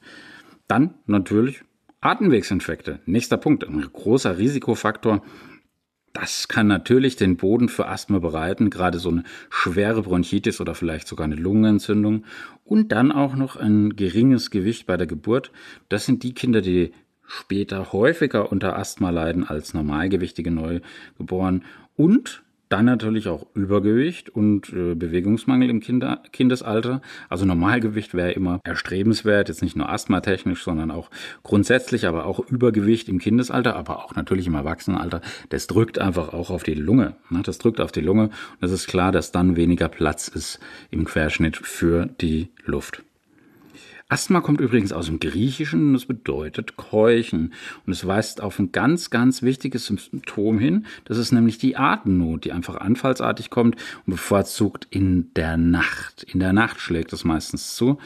Dann 0.67 0.93
natürlich 1.07 1.61
Atemwegsinfekte, 2.01 2.99
nächster 3.05 3.37
Punkt, 3.37 3.67
ein 3.67 3.81
großer 3.81 4.37
Risikofaktor. 4.37 5.21
Das 6.13 6.47
kann 6.47 6.67
natürlich 6.67 7.17
den 7.17 7.37
Boden 7.37 7.69
für 7.69 7.87
Asthma 7.87 8.19
bereiten, 8.19 8.69
gerade 8.69 8.99
so 8.99 9.09
eine 9.09 9.23
schwere 9.49 10.01
Bronchitis 10.01 10.59
oder 10.61 10.75
vielleicht 10.75 11.07
sogar 11.07 11.25
eine 11.25 11.35
Lungenentzündung. 11.35 12.25
Und 12.63 12.91
dann 12.91 13.11
auch 13.11 13.35
noch 13.35 13.57
ein 13.57 13.95
geringes 13.95 14.49
Gewicht 14.49 14.87
bei 14.87 14.97
der 14.97 15.07
Geburt. 15.07 15.51
Das 15.89 16.05
sind 16.05 16.23
die 16.23 16.33
Kinder, 16.33 16.61
die 16.61 16.93
später 17.27 17.91
häufiger 17.91 18.51
unter 18.51 18.77
Asthma 18.77 19.09
leiden 19.09 19.43
als 19.43 19.73
normalgewichtige 19.73 20.51
Neugeborenen. 20.51 21.63
Und 21.95 22.43
dann 22.69 22.85
natürlich 22.85 23.27
auch 23.27 23.47
Übergewicht 23.55 24.29
und 24.29 24.71
äh, 24.71 24.93
Bewegungsmangel 24.95 25.69
im 25.69 25.79
Kinder 25.79 26.21
Kindesalter. 26.31 27.01
Also 27.27 27.45
Normalgewicht 27.45 28.13
wäre 28.13 28.31
immer 28.31 28.61
erstrebenswert, 28.63 29.49
jetzt 29.49 29.63
nicht 29.63 29.75
nur 29.75 29.89
asthmatechnisch, 29.89 30.63
sondern 30.63 30.91
auch 30.91 31.09
grundsätzlich, 31.43 32.05
aber 32.07 32.25
auch 32.25 32.39
Übergewicht 32.39 33.09
im 33.09 33.19
Kindesalter, 33.19 33.75
aber 33.75 34.05
auch 34.05 34.15
natürlich 34.15 34.47
im 34.47 34.55
Erwachsenenalter. 34.55 35.21
Das 35.49 35.67
drückt 35.67 35.99
einfach 35.99 36.33
auch 36.33 36.51
auf 36.51 36.63
die 36.63 36.75
Lunge. 36.75 37.15
Ne? 37.29 37.41
Das 37.43 37.57
drückt 37.57 37.81
auf 37.81 37.91
die 37.91 38.01
Lunge 38.01 38.25
und 38.25 38.61
es 38.61 38.71
ist 38.71 38.87
klar, 38.87 39.11
dass 39.11 39.31
dann 39.31 39.55
weniger 39.55 39.89
Platz 39.89 40.27
ist 40.27 40.59
im 40.91 41.05
Querschnitt 41.05 41.57
für 41.57 42.05
die 42.05 42.49
Luft. 42.65 43.03
Asthma 44.09 44.41
kommt 44.41 44.59
übrigens 44.59 44.91
aus 44.91 45.05
dem 45.05 45.19
Griechischen 45.19 45.89
und 45.89 45.95
es 45.95 46.07
bedeutet 46.07 46.77
keuchen. 46.77 47.53
Und 47.85 47.93
es 47.93 48.05
weist 48.05 48.41
auf 48.41 48.57
ein 48.57 48.71
ganz, 48.71 49.11
ganz 49.11 49.43
wichtiges 49.43 49.85
Symptom 49.85 50.57
hin. 50.57 50.87
Das 51.05 51.19
ist 51.19 51.31
nämlich 51.31 51.59
die 51.59 51.77
Atemnot, 51.77 52.43
die 52.43 52.51
einfach 52.51 52.77
anfallsartig 52.77 53.51
kommt 53.51 53.75
und 54.07 54.11
bevorzugt 54.11 54.87
in 54.89 55.31
der 55.35 55.57
Nacht. 55.57 56.23
In 56.23 56.39
der 56.39 56.53
Nacht 56.53 56.79
schlägt 56.81 57.13
es 57.13 57.23
meistens 57.23 57.75
zu. 57.75 57.99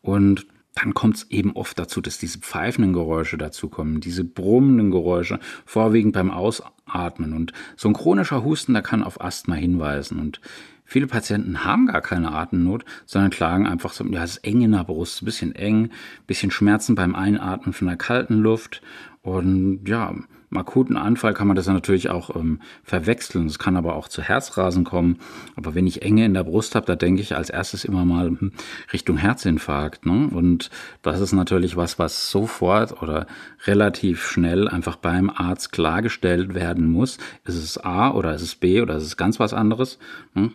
Und 0.00 0.46
dann 0.76 0.94
kommt 0.94 1.16
es 1.16 1.30
eben 1.30 1.56
oft 1.56 1.76
dazu, 1.76 2.00
dass 2.00 2.18
diese 2.18 2.38
pfeifenden 2.38 2.92
Geräusche 2.92 3.36
dazukommen, 3.36 4.00
diese 4.00 4.22
brummenden 4.22 4.92
Geräusche, 4.92 5.40
vorwiegend 5.66 6.12
beim 6.12 6.30
Ausatmen. 6.30 7.32
Und 7.32 7.52
so 7.74 7.88
ein 7.88 7.94
chronischer 7.94 8.44
Husten, 8.44 8.74
der 8.74 8.82
kann 8.82 9.02
auf 9.02 9.20
Asthma 9.20 9.56
hinweisen. 9.56 10.20
Und 10.20 10.40
Viele 10.90 11.06
Patienten 11.06 11.66
haben 11.66 11.86
gar 11.86 12.00
keine 12.00 12.32
Atemnot, 12.32 12.82
sondern 13.04 13.30
klagen 13.30 13.66
einfach 13.66 13.92
so, 13.92 14.06
ja, 14.06 14.24
es 14.24 14.38
ist 14.38 14.44
eng 14.44 14.62
in 14.62 14.72
der 14.72 14.84
Brust, 14.84 15.20
ein 15.20 15.26
bisschen 15.26 15.54
eng, 15.54 15.90
bisschen 16.26 16.50
Schmerzen 16.50 16.94
beim 16.94 17.14
Einatmen 17.14 17.74
von 17.74 17.88
der 17.88 17.98
kalten 17.98 18.38
Luft. 18.38 18.80
Und 19.20 19.86
ja, 19.86 20.14
im 20.50 20.56
akuten 20.56 20.96
Anfall 20.96 21.34
kann 21.34 21.46
man 21.46 21.56
das 21.56 21.66
natürlich 21.66 22.08
auch 22.08 22.34
ähm, 22.34 22.60
verwechseln. 22.82 23.46
Es 23.46 23.58
kann 23.58 23.76
aber 23.76 23.94
auch 23.94 24.08
zu 24.08 24.22
Herzrasen 24.22 24.84
kommen. 24.84 25.18
Aber 25.56 25.74
wenn 25.74 25.86
ich 25.86 26.02
Enge 26.02 26.24
in 26.24 26.34
der 26.34 26.44
Brust 26.44 26.74
habe, 26.74 26.86
da 26.86 26.96
denke 26.96 27.20
ich 27.20 27.36
als 27.36 27.50
erstes 27.50 27.84
immer 27.84 28.04
mal 28.06 28.28
hm, 28.28 28.52
Richtung 28.92 29.18
Herzinfarkt. 29.18 30.06
Ne? 30.06 30.28
Und 30.32 30.70
das 31.02 31.20
ist 31.20 31.32
natürlich 31.32 31.76
was, 31.76 31.98
was 31.98 32.30
sofort 32.30 33.02
oder 33.02 33.26
relativ 33.66 34.24
schnell 34.24 34.68
einfach 34.68 34.96
beim 34.96 35.28
Arzt 35.28 35.72
klargestellt 35.72 36.54
werden 36.54 36.90
muss. 36.90 37.18
Ist 37.44 37.56
es 37.56 37.76
A 37.78 38.10
oder 38.10 38.34
ist 38.34 38.42
es 38.42 38.54
B 38.54 38.80
oder 38.80 38.96
ist 38.96 39.04
es 39.04 39.16
ganz 39.18 39.38
was 39.38 39.52
anderes? 39.52 39.98
Ne? 40.34 40.50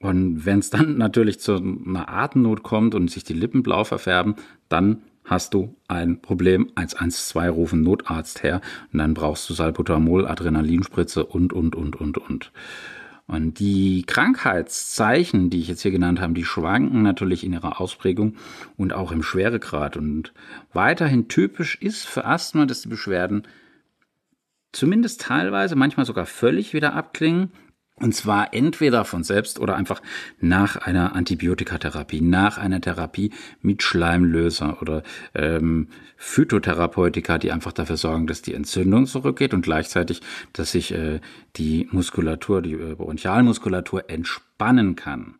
Und 0.00 0.44
wenn 0.44 0.58
es 0.58 0.70
dann 0.70 0.96
natürlich 0.98 1.38
zu 1.38 1.54
einer 1.54 2.08
Atemnot 2.08 2.64
kommt 2.64 2.94
und 2.94 3.10
sich 3.10 3.22
die 3.22 3.32
Lippen 3.32 3.62
blau 3.62 3.84
verfärben, 3.84 4.34
dann 4.68 5.02
hast 5.26 5.54
du 5.54 5.76
ein 5.88 6.22
Problem, 6.22 6.70
112 6.76 7.54
rufen 7.54 7.82
Notarzt 7.82 8.42
her 8.42 8.60
und 8.92 8.98
dann 8.98 9.12
brauchst 9.12 9.50
du 9.50 9.54
Salbutamol, 9.54 10.26
Adrenalinspritze 10.26 11.26
und, 11.26 11.52
und, 11.52 11.76
und, 11.76 11.96
und, 11.96 12.16
und. 12.16 12.52
Und 13.26 13.58
die 13.58 14.04
Krankheitszeichen, 14.06 15.50
die 15.50 15.58
ich 15.58 15.66
jetzt 15.66 15.82
hier 15.82 15.90
genannt 15.90 16.20
habe, 16.20 16.32
die 16.32 16.44
schwanken 16.44 17.02
natürlich 17.02 17.42
in 17.42 17.52
ihrer 17.52 17.80
Ausprägung 17.80 18.36
und 18.76 18.92
auch 18.92 19.10
im 19.10 19.24
Schweregrad. 19.24 19.96
Und 19.96 20.32
weiterhin 20.72 21.26
typisch 21.26 21.76
ist 21.80 22.06
für 22.06 22.24
Asthma, 22.24 22.66
dass 22.66 22.82
die 22.82 22.88
Beschwerden 22.88 23.42
zumindest 24.70 25.22
teilweise, 25.22 25.74
manchmal 25.74 26.06
sogar 26.06 26.26
völlig 26.26 26.72
wieder 26.72 26.94
abklingen 26.94 27.50
und 27.98 28.14
zwar 28.14 28.52
entweder 28.52 29.06
von 29.06 29.24
selbst 29.24 29.58
oder 29.58 29.74
einfach 29.74 30.02
nach 30.38 30.76
einer 30.76 31.14
Antibiotikatherapie, 31.14 32.20
nach 32.20 32.58
einer 32.58 32.80
Therapie 32.80 33.32
mit 33.62 33.82
Schleimlöser 33.82 34.82
oder 34.82 35.02
ähm, 35.34 35.88
Phytotherapeutika, 36.18 37.38
die 37.38 37.52
einfach 37.52 37.72
dafür 37.72 37.96
sorgen, 37.96 38.26
dass 38.26 38.42
die 38.42 38.52
Entzündung 38.52 39.06
zurückgeht 39.06 39.54
und 39.54 39.62
gleichzeitig, 39.62 40.20
dass 40.52 40.72
sich 40.72 40.92
äh, 40.92 41.20
die 41.56 41.88
Muskulatur, 41.90 42.60
die 42.60 42.74
äh, 42.74 42.94
Bronchialmuskulatur 42.94 44.10
entspannen 44.10 44.94
kann. 44.94 45.36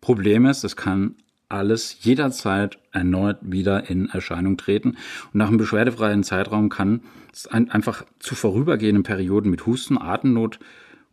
Problem 0.00 0.46
ist, 0.46 0.62
es 0.62 0.76
kann 0.76 1.16
alles 1.48 1.98
jederzeit 2.02 2.78
erneut 2.92 3.38
wieder 3.42 3.90
in 3.90 4.08
Erscheinung 4.10 4.56
treten. 4.56 4.90
Und 4.90 5.34
nach 5.34 5.48
einem 5.48 5.58
beschwerdefreien 5.58 6.22
Zeitraum 6.22 6.68
kann 6.68 7.02
es 7.32 7.48
ein, 7.48 7.70
einfach 7.70 8.04
zu 8.20 8.36
vorübergehenden 8.36 9.02
Perioden 9.02 9.50
mit 9.50 9.66
Husten, 9.66 9.98
Atemnot, 9.98 10.60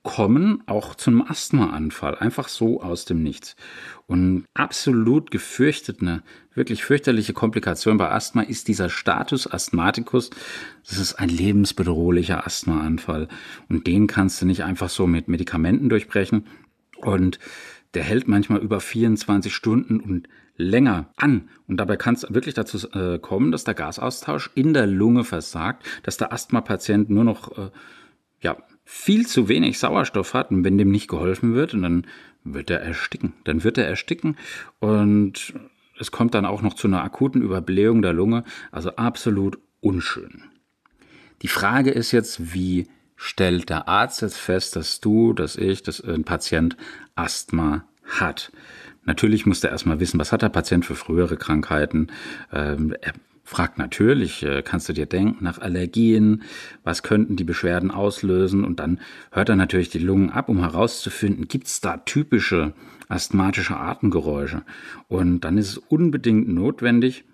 kommen 0.04 0.64
auch 0.66 0.96
zu 0.96 1.12
einem 1.12 1.22
Asthmaanfall, 1.22 2.16
einfach 2.16 2.48
so 2.48 2.82
aus 2.82 3.06
dem 3.06 3.22
Nichts. 3.22 3.56
Und 4.08 4.46
absolut 4.54 5.30
gefürchtet 5.30 6.02
eine 6.02 6.24
wirklich 6.54 6.84
fürchterliche 6.84 7.34
Komplikation 7.34 7.98
bei 7.98 8.10
Asthma 8.12 8.42
ist 8.42 8.68
dieser 8.68 8.90
Status 8.90 9.52
Asthmaticus. 9.52 10.32
Das 10.88 10.98
ist 10.98 11.16
ein 11.16 11.30
lebensbedrohlicher 11.30 12.46
Asthmaanfall. 12.46 13.28
Und 13.70 13.86
den 13.88 14.08
kannst 14.08 14.42
du 14.42 14.46
nicht 14.46 14.64
einfach 14.64 14.90
so 14.90 15.06
mit 15.06 15.28
Medikamenten 15.28 15.88
durchbrechen. 15.90 16.48
Und 16.98 17.40
der 17.94 18.04
hält 18.04 18.28
manchmal 18.28 18.60
über 18.60 18.80
24 18.80 19.54
Stunden 19.54 20.00
und 20.00 20.28
länger 20.58 21.12
an. 21.16 21.50
Und 21.68 21.78
dabei 21.78 21.96
kann 21.96 22.16
es 22.16 22.26
wirklich 22.30 22.56
dazu 22.56 22.90
äh, 22.92 23.20
kommen, 23.20 23.52
dass 23.52 23.64
der 23.64 23.74
Gasaustausch 23.74 24.52
in 24.56 24.74
der 24.74 24.88
Lunge 24.88 25.24
versagt, 25.24 25.86
dass 26.04 26.18
der 26.18 26.34
Asthma-Patient 26.34 27.10
nur 27.10 27.24
noch 27.24 27.58
äh, 27.58 27.70
ja, 28.42 28.58
viel 28.94 29.26
zu 29.26 29.48
wenig 29.48 29.80
Sauerstoff 29.80 30.34
hat 30.34 30.52
und 30.52 30.66
wenn 30.66 30.78
dem 30.78 30.92
nicht 30.92 31.08
geholfen 31.08 31.54
wird, 31.54 31.74
dann 31.74 32.06
wird 32.44 32.70
er 32.70 32.82
ersticken. 32.82 33.32
Dann 33.46 33.64
wird 33.64 33.78
er 33.78 33.88
ersticken 33.88 34.36
und 34.80 35.54
es 35.98 36.12
kommt 36.12 36.34
dann 36.34 36.46
auch 36.46 36.62
noch 36.62 36.74
zu 36.74 36.90
einer 36.90 37.02
akuten 37.02 37.42
Überblähung 37.42 38.02
der 38.02 38.12
Lunge, 38.12 38.44
also 38.70 38.98
absolut 38.98 39.60
unschön. 39.80 40.44
Die 41.42 41.48
Frage 41.48 41.92
ist 41.92 42.12
jetzt, 42.12 42.54
wie 42.54 42.90
stellt 43.16 43.70
der 43.70 43.88
Arzt 43.88 44.22
jetzt 44.24 44.38
fest, 44.38 44.76
dass 44.76 45.00
du, 45.00 45.32
dass 45.32 45.56
ich, 45.56 45.84
dass 45.84 46.02
ein 46.02 46.26
Patient 46.26 46.76
Asthma 47.16 47.86
hat? 48.04 48.52
Natürlich 49.06 49.46
muss 49.46 49.62
der 49.62 49.72
erstmal 49.72 50.02
wissen, 50.02 50.20
was 50.20 50.34
hat 50.34 50.42
der 50.42 50.50
Patient 50.50 50.86
für 50.86 50.96
frühere 50.96 51.38
Krankheiten. 51.38 52.08
Ähm, 52.52 52.94
er 53.00 53.14
fragt 53.44 53.78
natürlich, 53.78 54.44
äh, 54.44 54.62
kannst 54.62 54.90
du 54.90 54.94
dir 54.94 55.06
denken, 55.06 55.44
nach 55.44 55.60
Allergien, 55.60 56.44
was 56.84 57.04
könnten 57.04 57.36
die 57.36 57.44
Beschwerden 57.44 57.92
auslösen? 57.92 58.64
Und 58.64 58.80
dann 58.80 59.00
hört 59.32 59.50
er 59.50 59.56
natürlich 59.56 59.90
die 59.90 60.00
Lungen 60.00 60.30
ab, 60.30 60.50
um 60.50 60.60
herauszufinden, 60.60 61.48
gibt 61.48 61.68
es 61.68 61.82
da 61.82 61.98
typische 61.98 62.74
asthmatische 63.10 63.76
Atemgeräusche? 63.76 64.64
Und 65.08 65.42
dann 65.42 65.58
ist 65.58 65.70
es 65.70 65.78
unbedingt 65.78 66.48
notwendig, 66.48 67.26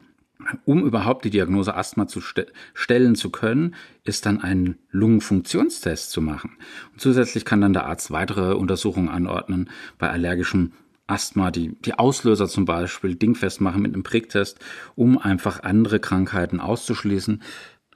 um 0.65 0.85
überhaupt 0.85 1.25
die 1.25 1.29
Diagnose 1.29 1.75
Asthma 1.75 2.07
zu 2.07 2.21
st 2.21 2.47
stellen 2.73 3.15
zu 3.15 3.29
können, 3.29 3.75
ist 4.03 4.25
dann 4.25 4.41
ein 4.41 4.77
Lungenfunktionstest 4.91 6.11
zu 6.11 6.21
machen. 6.21 6.51
Und 6.93 7.01
zusätzlich 7.01 7.43
kann 7.43 7.61
dann 7.61 7.73
der 7.73 7.85
Arzt 7.85 8.11
weitere 8.11 8.53
Untersuchungen 8.53 9.09
anordnen 9.09 9.69
bei 9.97 10.09
allergischem 10.09 10.73
Asthma, 11.07 11.51
die, 11.51 11.75
die 11.81 11.93
Auslöser 11.93 12.47
zum 12.47 12.65
Beispiel 12.65 13.15
dingfest 13.15 13.61
machen 13.61 13.81
mit 13.81 13.93
einem 13.93 14.03
Pricktest, 14.03 14.59
um 14.95 15.17
einfach 15.17 15.63
andere 15.63 15.99
Krankheiten 15.99 16.59
auszuschließen. 16.59 17.41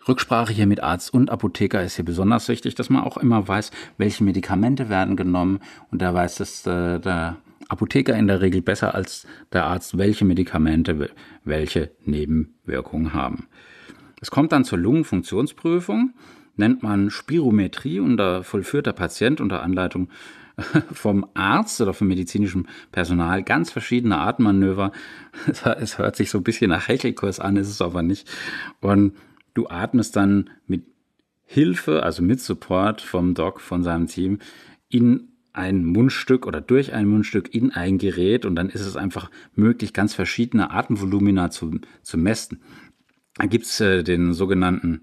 Rücksprache 0.08 0.54
hier 0.54 0.66
mit 0.66 0.82
Arzt 0.82 1.14
und 1.14 1.30
Apotheker 1.30 1.84
ist 1.84 1.96
hier 1.96 2.06
besonders 2.06 2.48
wichtig, 2.48 2.74
dass 2.76 2.90
man 2.90 3.04
auch 3.04 3.18
immer 3.18 3.48
weiß, 3.48 3.72
welche 3.98 4.24
Medikamente 4.24 4.90
werden 4.90 5.16
genommen 5.16 5.60
und 5.92 6.02
da 6.02 6.14
weiß 6.14 6.40
es 6.40 6.66
äh, 6.66 7.00
der 7.00 7.38
Apotheker 7.68 8.18
in 8.18 8.28
der 8.28 8.42
Regel 8.42 8.62
besser 8.62 8.96
als 8.96 9.28
der 9.54 9.66
Arzt, 9.66 9.98
welche 9.98 10.26
Medikamente 10.26 11.10
welche 11.44 11.92
Nebenwirkungen 12.04 13.14
haben. 13.14 13.48
Es 14.20 14.32
kommt 14.32 14.52
dann 14.52 14.66
zur 14.66 14.78
Lungenfunktionsprüfung, 14.78 16.14
nennt 16.56 16.84
man 16.84 17.10
Spirometrie 17.10 18.00
und 18.00 18.18
da 18.18 18.44
vollführt 18.44 18.88
der 18.88 18.94
Patient 18.94 19.40
unter 19.40 19.64
Anleitung 19.64 20.10
vom 20.92 21.26
Arzt 21.34 21.82
oder 21.82 21.94
vom 21.94 22.08
medizinischen 22.08 22.68
Personal 22.92 23.44
ganz 23.44 23.72
verschiedene 23.72 24.18
Atemmanöver. 24.18 24.92
Es 25.80 25.98
hört 25.98 26.16
sich 26.16 26.30
so 26.30 26.40
ein 26.40 26.44
bisschen 26.44 26.70
nach 26.70 26.88
Hechelkurs 26.88 27.40
an, 27.40 27.58
ist 27.58 27.70
es 27.70 27.82
aber 27.82 28.04
nicht. 28.04 28.30
Und 28.82 29.16
du 29.54 29.68
atmest 29.68 30.16
dann 30.16 30.50
mit 30.68 30.84
Hilfe, 31.46 32.04
also 32.04 32.24
mit 32.24 32.40
Support 32.40 33.02
vom 33.02 33.34
Doc, 33.34 33.60
von 33.60 33.84
seinem 33.84 34.08
Team, 34.08 34.40
in 34.90 35.28
ein 35.54 35.84
Mundstück 35.84 36.48
oder 36.48 36.62
durch 36.62 36.94
ein 36.94 37.08
Mundstück 37.08 37.54
in 37.54 37.72
ein 37.72 37.98
Gerät 37.98 38.46
und 38.46 38.56
dann 38.56 38.70
ist 38.70 38.82
es 38.82 38.96
einfach 38.96 39.30
möglich, 39.56 39.94
ganz 39.94 40.14
verschiedene 40.14 40.72
Atemvolumina 40.72 41.50
zu, 41.50 41.80
zu 42.02 42.18
messen. 42.18 42.62
Da 43.36 43.48
gibt's 43.48 43.80
äh, 43.80 44.04
den 44.04 44.34
sogenannten 44.34 45.02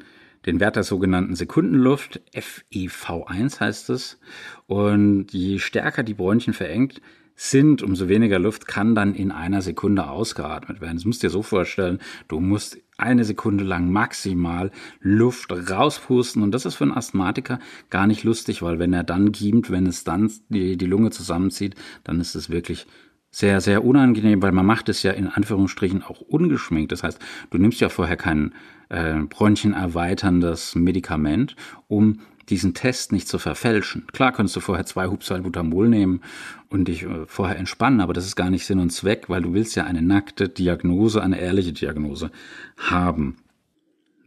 den 0.49 0.61
Wert 0.61 0.77
der 0.77 0.83
sogenannten 0.83 1.37
Sekundenluft, 1.37 2.23
FEV1 2.35 3.61
heißt 3.61 3.91
es. 3.91 4.19
Und 4.67 5.27
je 5.33 5.59
stärker 5.59 6.03
die 6.03 6.15
Bronchien 6.15 6.55
verengt 6.55 7.03
sind, 7.35 7.83
umso 7.83 8.09
weniger 8.09 8.39
Luft 8.39 8.67
kann 8.67 8.95
dann 8.95 9.15
in 9.15 9.31
einer 9.31 9.61
Sekunde 9.61 10.09
ausgeatmet 10.09 10.81
werden. 10.81 10.97
Das 10.97 11.05
musst 11.05 11.23
du 11.23 11.27
dir 11.27 11.31
so 11.31 11.43
vorstellen, 11.43 11.99
du 12.29 12.41
musst 12.41 12.79
eine 12.97 13.25
Sekunde 13.25 13.63
lang 13.63 13.93
maximal 13.93 14.73
Luft 15.01 15.53
rauspusten 15.53 16.43
und 16.43 16.51
das 16.51 16.65
ist 16.65 16.77
für 16.77 16.85
einen 16.85 16.97
Asthmatiker 16.97 17.61
gar 17.91 18.07
nicht 18.07 18.25
lustig, 18.25 18.63
weil 18.63 18.79
wenn 18.79 18.95
er 18.95 19.05
dann 19.05 19.31
giemt, 19.31 19.71
wenn 19.71 19.87
es 19.87 20.03
dann 20.03 20.33
die, 20.49 20.79
die 20.79 20.87
Lunge 20.87 21.11
zusammenzieht, 21.11 21.75
dann 22.05 22.21
ist 22.21 22.35
es 22.35 22.49
wirklich 22.49 22.87
sehr, 23.31 23.61
sehr 23.61 23.85
unangenehm, 23.85 24.41
weil 24.43 24.53
man 24.53 24.67
macht 24.67 24.89
es 24.89 25.03
ja 25.03 25.13
in 25.13 25.29
Anführungsstrichen 25.29 26.03
auch 26.03 26.23
ungeschminkt. 26.23 26.91
Das 26.91 27.03
heißt, 27.03 27.21
du 27.51 27.59
nimmst 27.59 27.81
ja 27.81 27.91
vorher 27.91 28.17
kein 28.17 28.55
äh, 28.89 29.15
bronchienerweiterndes 29.21 30.75
Medikament, 30.75 31.57
um 31.89 32.21
diesen 32.49 32.75
Test 32.75 33.13
nicht 33.13 33.29
zu 33.29 33.39
verfälschen. 33.39 34.07
Klar 34.13 34.33
könntest 34.33 34.57
du 34.57 34.61
vorher 34.61 34.87
zwei 34.87 35.09
Hubsalbutamol 35.09 35.89
nehmen 35.89 36.23
und 36.69 36.89
dich 36.89 37.03
äh, 37.03 37.27
vorher 37.27 37.59
entspannen, 37.59 38.01
aber 38.01 38.13
das 38.13 38.27
ist 38.27 38.37
gar 38.37 38.51
nicht 38.51 38.65
Sinn 38.65 38.79
und 38.79 38.91
Zweck, 38.91 39.29
weil 39.29 39.43
du 39.43 39.53
willst 39.53 39.77
ja 39.77 39.85
eine 39.85 40.03
nackte 40.03 40.49
Diagnose, 40.49 41.23
eine 41.23 41.41
ehrliche 41.41 41.73
Diagnose 41.73 42.31
haben. 42.77 43.37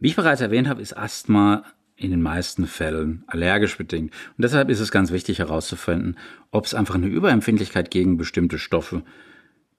Wie 0.00 0.08
ich 0.08 0.16
bereits 0.16 0.40
erwähnt 0.40 0.68
habe, 0.68 0.82
ist 0.82 0.96
Asthma 0.96 1.64
in 1.96 2.10
den 2.10 2.22
meisten 2.22 2.66
Fällen 2.66 3.22
allergisch 3.26 3.76
bedingt. 3.78 4.12
Und 4.36 4.42
deshalb 4.42 4.70
ist 4.70 4.80
es 4.80 4.90
ganz 4.90 5.12
wichtig 5.12 5.38
herauszufinden, 5.38 6.16
ob 6.50 6.66
es 6.66 6.74
einfach 6.74 6.96
eine 6.96 7.06
Überempfindlichkeit 7.06 7.90
gegen 7.90 8.16
bestimmte 8.16 8.58
Stoffe 8.58 9.02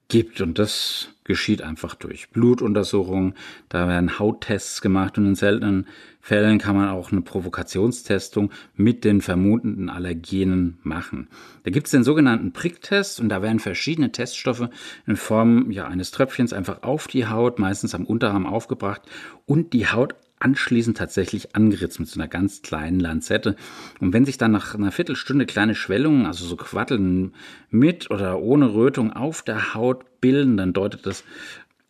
gibt. 0.08 0.40
Und 0.40 0.60
das 0.60 1.13
geschieht 1.24 1.62
einfach 1.62 1.96
durch 1.96 2.30
Blutuntersuchungen. 2.30 3.34
Da 3.70 3.88
werden 3.88 4.20
Hauttests 4.20 4.82
gemacht 4.82 5.18
und 5.18 5.26
in 5.26 5.36
seltenen 5.36 5.88
Fällen 6.20 6.58
kann 6.58 6.76
man 6.76 6.90
auch 6.90 7.12
eine 7.12 7.22
Provokationstestung 7.22 8.52
mit 8.76 9.04
den 9.04 9.22
vermutenden 9.22 9.90
Allergenen 9.90 10.80
machen. 10.84 11.28
Da 11.64 11.72
gibt 11.72 11.88
es 11.88 11.92
den 11.92 12.04
sogenannten 12.04 12.54
Pricktest 12.54 13.20
und 13.20 13.30
da 13.30 13.42
werden 13.42 13.60
verschiedene 13.60 14.12
Teststoffe 14.12 14.70
in 15.06 15.18
Form 15.18 15.70
ja, 15.72 15.86
eines 15.86 16.12
Tröpfchens 16.12 16.54
einfach 16.54 16.84
auf 16.84 17.08
die 17.08 17.28
Haut, 17.28 17.60
meistens 17.60 17.94
am 17.94 18.06
Unterarm 18.06 18.46
aufgebracht 18.46 19.02
und 19.46 19.74
die 19.74 19.88
Haut 19.88 20.16
anschließend 20.44 20.98
tatsächlich 20.98 21.56
angeritzt 21.56 22.00
mit 22.00 22.10
so 22.10 22.20
einer 22.20 22.28
ganz 22.28 22.62
kleinen 22.62 23.00
Lanzette. 23.00 23.56
Und 24.00 24.14
wenn 24.14 24.26
sich 24.26 24.38
dann 24.38 24.52
nach 24.52 24.76
einer 24.76 24.92
Viertelstunde 24.92 25.46
kleine 25.46 25.74
Schwellungen, 25.74 26.26
also 26.26 26.46
so 26.46 26.58
Quatteln 26.58 27.34
mit 27.70 28.12
oder 28.12 28.42
ohne 28.42 28.74
Rötung 28.74 29.14
auf 29.14 29.42
der 29.42 29.74
Haut 29.74 30.22
bilden, 30.22 30.58
dann 30.58 30.74
deutet 30.74 31.06
das 31.06 31.24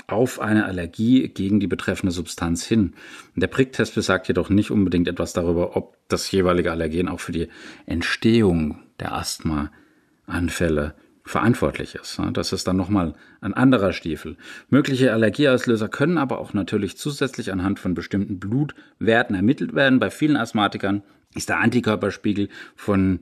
auf 0.08 0.40
eine 0.40 0.66
Allergie 0.66 1.30
gegen 1.30 1.60
die 1.60 1.68
betreffende 1.68 2.12
Substanz 2.12 2.66
hin. 2.66 2.94
Der 3.36 3.48
Pricktest 3.48 3.96
besagt 3.96 4.28
jedoch 4.28 4.50
nicht 4.50 4.70
unbedingt 4.70 5.08
etwas 5.08 5.34
darüber, 5.34 5.76
ob 5.76 5.98
das 6.08 6.30
jeweilige 6.32 6.72
Allergen 6.72 7.08
auch 7.08 7.20
für 7.20 7.32
die 7.32 7.48
Entstehung 7.86 8.80
der 9.00 9.14
Asthmaanfälle 9.14 10.94
verantwortlich 11.24 11.96
ist. 11.96 12.20
Das 12.34 12.52
ist 12.52 12.68
dann 12.68 12.76
nochmal 12.76 13.14
ein 13.42 13.54
anderer 13.54 13.94
Stiefel. 13.94 14.36
Mögliche 14.70 15.14
Allergieauslöser 15.14 15.88
können 15.88 16.18
aber 16.18 16.40
auch 16.40 16.54
natürlich 16.54 16.98
zusätzlich 16.98 17.52
anhand 17.52 17.80
von 17.80 17.94
bestimmten 17.94 18.40
Blutwerten 18.40 19.36
ermittelt 19.36 19.74
werden. 19.74 20.00
Bei 20.00 20.10
vielen 20.10 20.36
Asthmatikern 20.36 21.02
ist 21.34 21.50
der 21.50 21.60
Antikörperspiegel 21.60 22.50
von, 22.76 23.20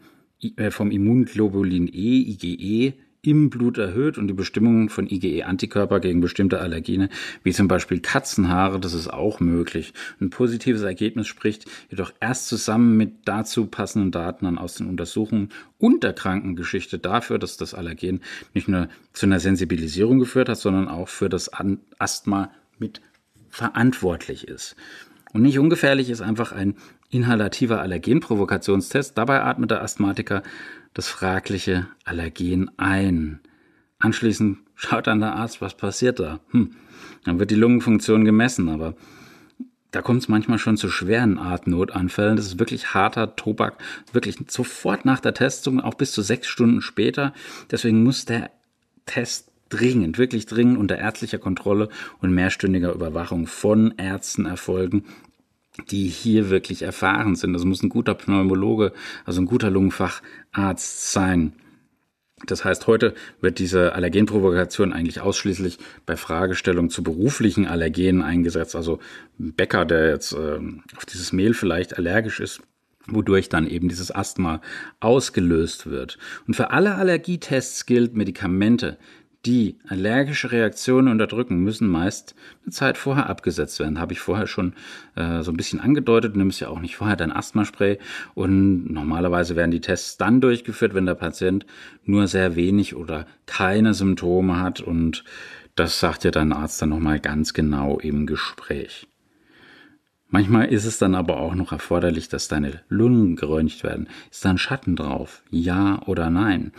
äh, 0.55 0.71
vom 0.71 0.91
Immunglobulin 0.91 1.87
E, 1.87 2.37
IgE, 2.41 2.93
im 3.23 3.51
Blut 3.51 3.77
erhöht 3.77 4.17
und 4.17 4.27
die 4.27 4.33
Bestimmung 4.33 4.89
von 4.89 5.07
IgE-Antikörper 5.07 5.99
gegen 5.99 6.21
bestimmte 6.21 6.59
Allergene, 6.59 7.09
wie 7.43 7.53
zum 7.53 7.67
Beispiel 7.67 7.99
Katzenhaare, 7.99 8.79
das 8.79 8.93
ist 8.93 9.07
auch 9.07 9.39
möglich. 9.39 9.93
Ein 10.19 10.31
positives 10.31 10.81
Ergebnis 10.81 11.27
spricht 11.27 11.65
jedoch 11.89 12.13
erst 12.19 12.47
zusammen 12.47 12.97
mit 12.97 13.13
dazu 13.25 13.67
passenden 13.67 14.11
Daten 14.11 14.45
dann 14.45 14.57
aus 14.57 14.75
den 14.75 14.87
Untersuchungen 14.87 15.49
und 15.77 16.03
der 16.03 16.13
Krankengeschichte 16.13 16.97
dafür, 16.97 17.37
dass 17.37 17.57
das 17.57 17.75
Allergen 17.75 18.21
nicht 18.55 18.67
nur 18.67 18.89
zu 19.13 19.27
einer 19.27 19.39
Sensibilisierung 19.39 20.17
geführt 20.17 20.49
hat, 20.49 20.57
sondern 20.57 20.87
auch 20.87 21.07
für 21.07 21.29
das 21.29 21.51
Asthma 21.99 22.51
mit 22.79 23.01
verantwortlich 23.49 24.47
ist. 24.47 24.75
Und 25.31 25.43
nicht 25.43 25.59
ungefährlich 25.59 26.09
ist 26.09 26.21
einfach 26.21 26.53
ein 26.53 26.75
inhalativer 27.11 27.81
Allergenprovokationstest. 27.81 29.17
Dabei 29.17 29.43
atmet 29.43 29.71
der 29.71 29.83
Asthmatiker 29.83 30.41
das 30.93 31.07
fragliche 31.07 31.87
Allergen 32.03 32.71
ein. 32.77 33.39
Anschließend 33.99 34.57
schaut 34.75 35.07
dann 35.07 35.19
der 35.19 35.35
Arzt, 35.35 35.61
was 35.61 35.75
passiert 35.75 36.19
da. 36.19 36.39
Hm. 36.49 36.71
Dann 37.23 37.39
wird 37.39 37.51
die 37.51 37.55
Lungenfunktion 37.55 38.25
gemessen, 38.25 38.69
aber 38.69 38.95
da 39.91 40.01
kommt 40.01 40.21
es 40.21 40.29
manchmal 40.29 40.57
schon 40.57 40.77
zu 40.77 40.89
schweren 40.89 41.37
Atemnotanfällen. 41.37 42.37
Das 42.37 42.47
ist 42.47 42.59
wirklich 42.59 42.93
harter 42.93 43.35
Tobak, 43.35 43.77
wirklich 44.13 44.37
sofort 44.47 45.05
nach 45.05 45.19
der 45.19 45.33
Testung, 45.33 45.81
auch 45.81 45.93
bis 45.93 46.13
zu 46.13 46.21
sechs 46.21 46.47
Stunden 46.47 46.81
später. 46.81 47.33
Deswegen 47.69 48.01
muss 48.03 48.25
der 48.25 48.51
Test 49.05 49.51
dringend, 49.69 50.17
wirklich 50.17 50.45
dringend 50.45 50.77
unter 50.77 50.97
ärztlicher 50.97 51.39
Kontrolle 51.39 51.89
und 52.19 52.31
mehrstündiger 52.31 52.93
Überwachung 52.93 53.47
von 53.47 53.93
Ärzten 53.97 54.45
erfolgen, 54.45 55.05
die 55.89 56.07
hier 56.07 56.49
wirklich 56.49 56.81
erfahren 56.81 57.35
sind. 57.35 57.53
Das 57.53 57.65
muss 57.65 57.83
ein 57.83 57.89
guter 57.89 58.13
Pneumologe, 58.13 58.93
also 59.25 59.41
ein 59.41 59.45
guter 59.45 59.69
Lungenfacharzt 59.69 61.11
sein. 61.11 61.53
Das 62.47 62.65
heißt, 62.65 62.87
heute 62.87 63.13
wird 63.39 63.59
diese 63.59 63.93
Allergenprovokation 63.93 64.93
eigentlich 64.93 65.21
ausschließlich 65.21 65.77
bei 66.05 66.17
Fragestellungen 66.17 66.89
zu 66.89 67.03
beruflichen 67.03 67.67
Allergenen 67.67 68.23
eingesetzt. 68.23 68.75
Also 68.75 68.99
ein 69.39 69.53
Bäcker, 69.53 69.85
der 69.85 70.09
jetzt 70.09 70.33
äh, 70.33 70.59
auf 70.97 71.05
dieses 71.05 71.33
Mehl 71.33 71.53
vielleicht 71.53 71.97
allergisch 71.97 72.39
ist, 72.39 72.61
wodurch 73.07 73.49
dann 73.49 73.67
eben 73.67 73.89
dieses 73.89 74.13
Asthma 74.13 74.61
ausgelöst 74.99 75.89
wird. 75.89 76.17
Und 76.47 76.55
für 76.55 76.71
alle 76.71 76.95
Allergietests 76.95 77.85
gilt, 77.85 78.15
Medikamente, 78.15 78.97
die 79.45 79.79
allergische 79.87 80.51
Reaktionen 80.51 81.07
unterdrücken, 81.07 81.57
müssen 81.57 81.87
meist 81.87 82.35
eine 82.63 82.71
Zeit 82.71 82.97
vorher 82.97 83.27
abgesetzt 83.29 83.79
werden. 83.79 83.99
Habe 83.99 84.13
ich 84.13 84.19
vorher 84.19 84.45
schon 84.45 84.73
äh, 85.15 85.41
so 85.41 85.51
ein 85.51 85.57
bisschen 85.57 85.79
angedeutet. 85.79 86.35
Du 86.35 86.39
nimmst 86.39 86.59
ja 86.59 86.69
auch 86.69 86.79
nicht 86.79 86.95
vorher 86.95 87.15
dein 87.15 87.31
Asthmaspray. 87.31 87.97
Und 88.35 88.91
normalerweise 88.91 89.55
werden 89.55 89.71
die 89.71 89.81
Tests 89.81 90.17
dann 90.17 90.41
durchgeführt, 90.41 90.93
wenn 90.93 91.07
der 91.07 91.15
Patient 91.15 91.65
nur 92.03 92.27
sehr 92.27 92.55
wenig 92.55 92.95
oder 92.95 93.25
keine 93.47 93.95
Symptome 93.95 94.59
hat. 94.59 94.79
Und 94.79 95.23
das 95.75 95.99
sagt 95.99 96.23
ja 96.23 96.31
dein 96.31 96.53
Arzt 96.53 96.81
dann 96.81 96.89
nochmal 96.89 97.19
ganz 97.19 97.53
genau 97.53 97.99
im 97.99 98.27
Gespräch. 98.27 99.07
Manchmal 100.27 100.67
ist 100.67 100.85
es 100.85 100.97
dann 100.97 101.15
aber 101.15 101.37
auch 101.37 101.55
noch 101.55 101.73
erforderlich, 101.73 102.29
dass 102.29 102.47
deine 102.47 102.81
Lungen 102.87 103.35
geröntgt 103.35 103.83
werden. 103.83 104.07
Ist 104.29 104.45
da 104.45 104.51
ein 104.51 104.57
Schatten 104.57 104.95
drauf? 104.95 105.43
Ja 105.49 106.01
oder 106.05 106.29
nein? 106.29 106.71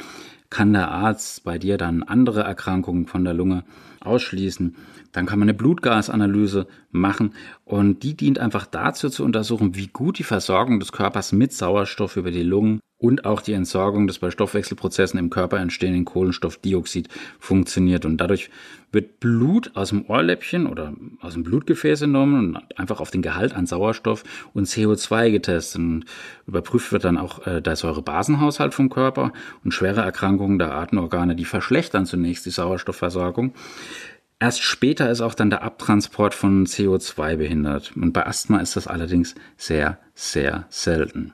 Kann 0.53 0.75
der 0.75 0.91
Arzt 0.91 1.45
bei 1.45 1.57
dir 1.57 1.79
dann 1.79 2.03
andere 2.03 2.43
Erkrankungen 2.43 3.07
von 3.07 3.25
der 3.25 3.33
Lunge 3.33 3.65
ausschließen. 4.01 4.77
Dann 5.11 5.25
kann 5.25 5.39
man 5.39 5.49
eine 5.49 5.57
Blutgasanalyse 5.57 6.67
machen 6.91 7.33
und 7.65 8.03
die 8.03 8.15
dient 8.15 8.39
einfach 8.39 8.67
dazu 8.67 9.09
zu 9.09 9.25
untersuchen, 9.25 9.77
wie 9.77 9.87
gut 9.87 10.19
die 10.19 10.25
Versorgung 10.25 10.79
des 10.79 10.93
Körpers 10.93 11.33
mit 11.33 11.55
Sauerstoff 11.55 12.17
über 12.19 12.31
die 12.31 12.43
Lungen 12.43 12.81
und 13.03 13.25
auch 13.25 13.41
die 13.41 13.53
Entsorgung 13.53 14.07
des 14.07 14.21
bei 14.21 14.31
Stoffwechselprozessen 14.31 15.19
im 15.19 15.29
Körper 15.29 15.59
entstehenden 15.59 16.05
Kohlenstoffdioxid 16.05 17.09
funktioniert. 17.41 18.05
Und 18.05 18.19
dadurch 18.19 18.49
wird 18.93 19.19
Blut 19.19 19.73
aus 19.75 19.89
dem 19.89 20.09
Ohrläppchen 20.09 20.69
oder 20.69 20.95
aus 21.21 21.33
dem 21.33 21.43
Blutgefäß 21.43 22.03
entnommen 22.03 22.55
und 22.55 22.79
einfach 22.79 23.01
auf 23.01 23.11
den 23.11 23.21
Gehalt 23.21 23.55
an 23.55 23.67
Sauerstoff 23.67 24.23
und 24.55 24.69
CO2 24.69 25.33
getestet. 25.33 25.81
Und 25.81 26.05
überprüft 26.47 26.93
wird 26.93 27.03
dann 27.03 27.19
auch 27.19 27.45
äh, 27.45 27.61
der 27.61 27.75
Säurebasenhaushalt 27.75 28.73
vom 28.73 28.89
Körper 28.89 29.33
und 29.65 29.75
schwere 29.75 30.03
Erkrankungen 30.03 30.61
der 30.61 30.73
Atemorgane, 30.73 31.35
die 31.35 31.45
verschlechtern 31.45 32.07
zunächst 32.07 32.47
die 32.47 32.51
Sauerstoffversorgung. 32.51 33.53
Erst 34.39 34.63
später 34.63 35.11
ist 35.11 35.23
auch 35.23 35.35
dann 35.35 35.51
der 35.51 35.63
Abtransport 35.63 36.35
von 36.35 36.67
CO2 36.67 37.35
behindert. 37.35 37.97
Und 37.97 38.13
bei 38.13 38.25
Asthma 38.25 38.61
ist 38.61 38.77
das 38.77 38.87
allerdings 38.87 39.35
sehr, 39.57 39.99
sehr 40.15 40.67
selten. 40.69 41.33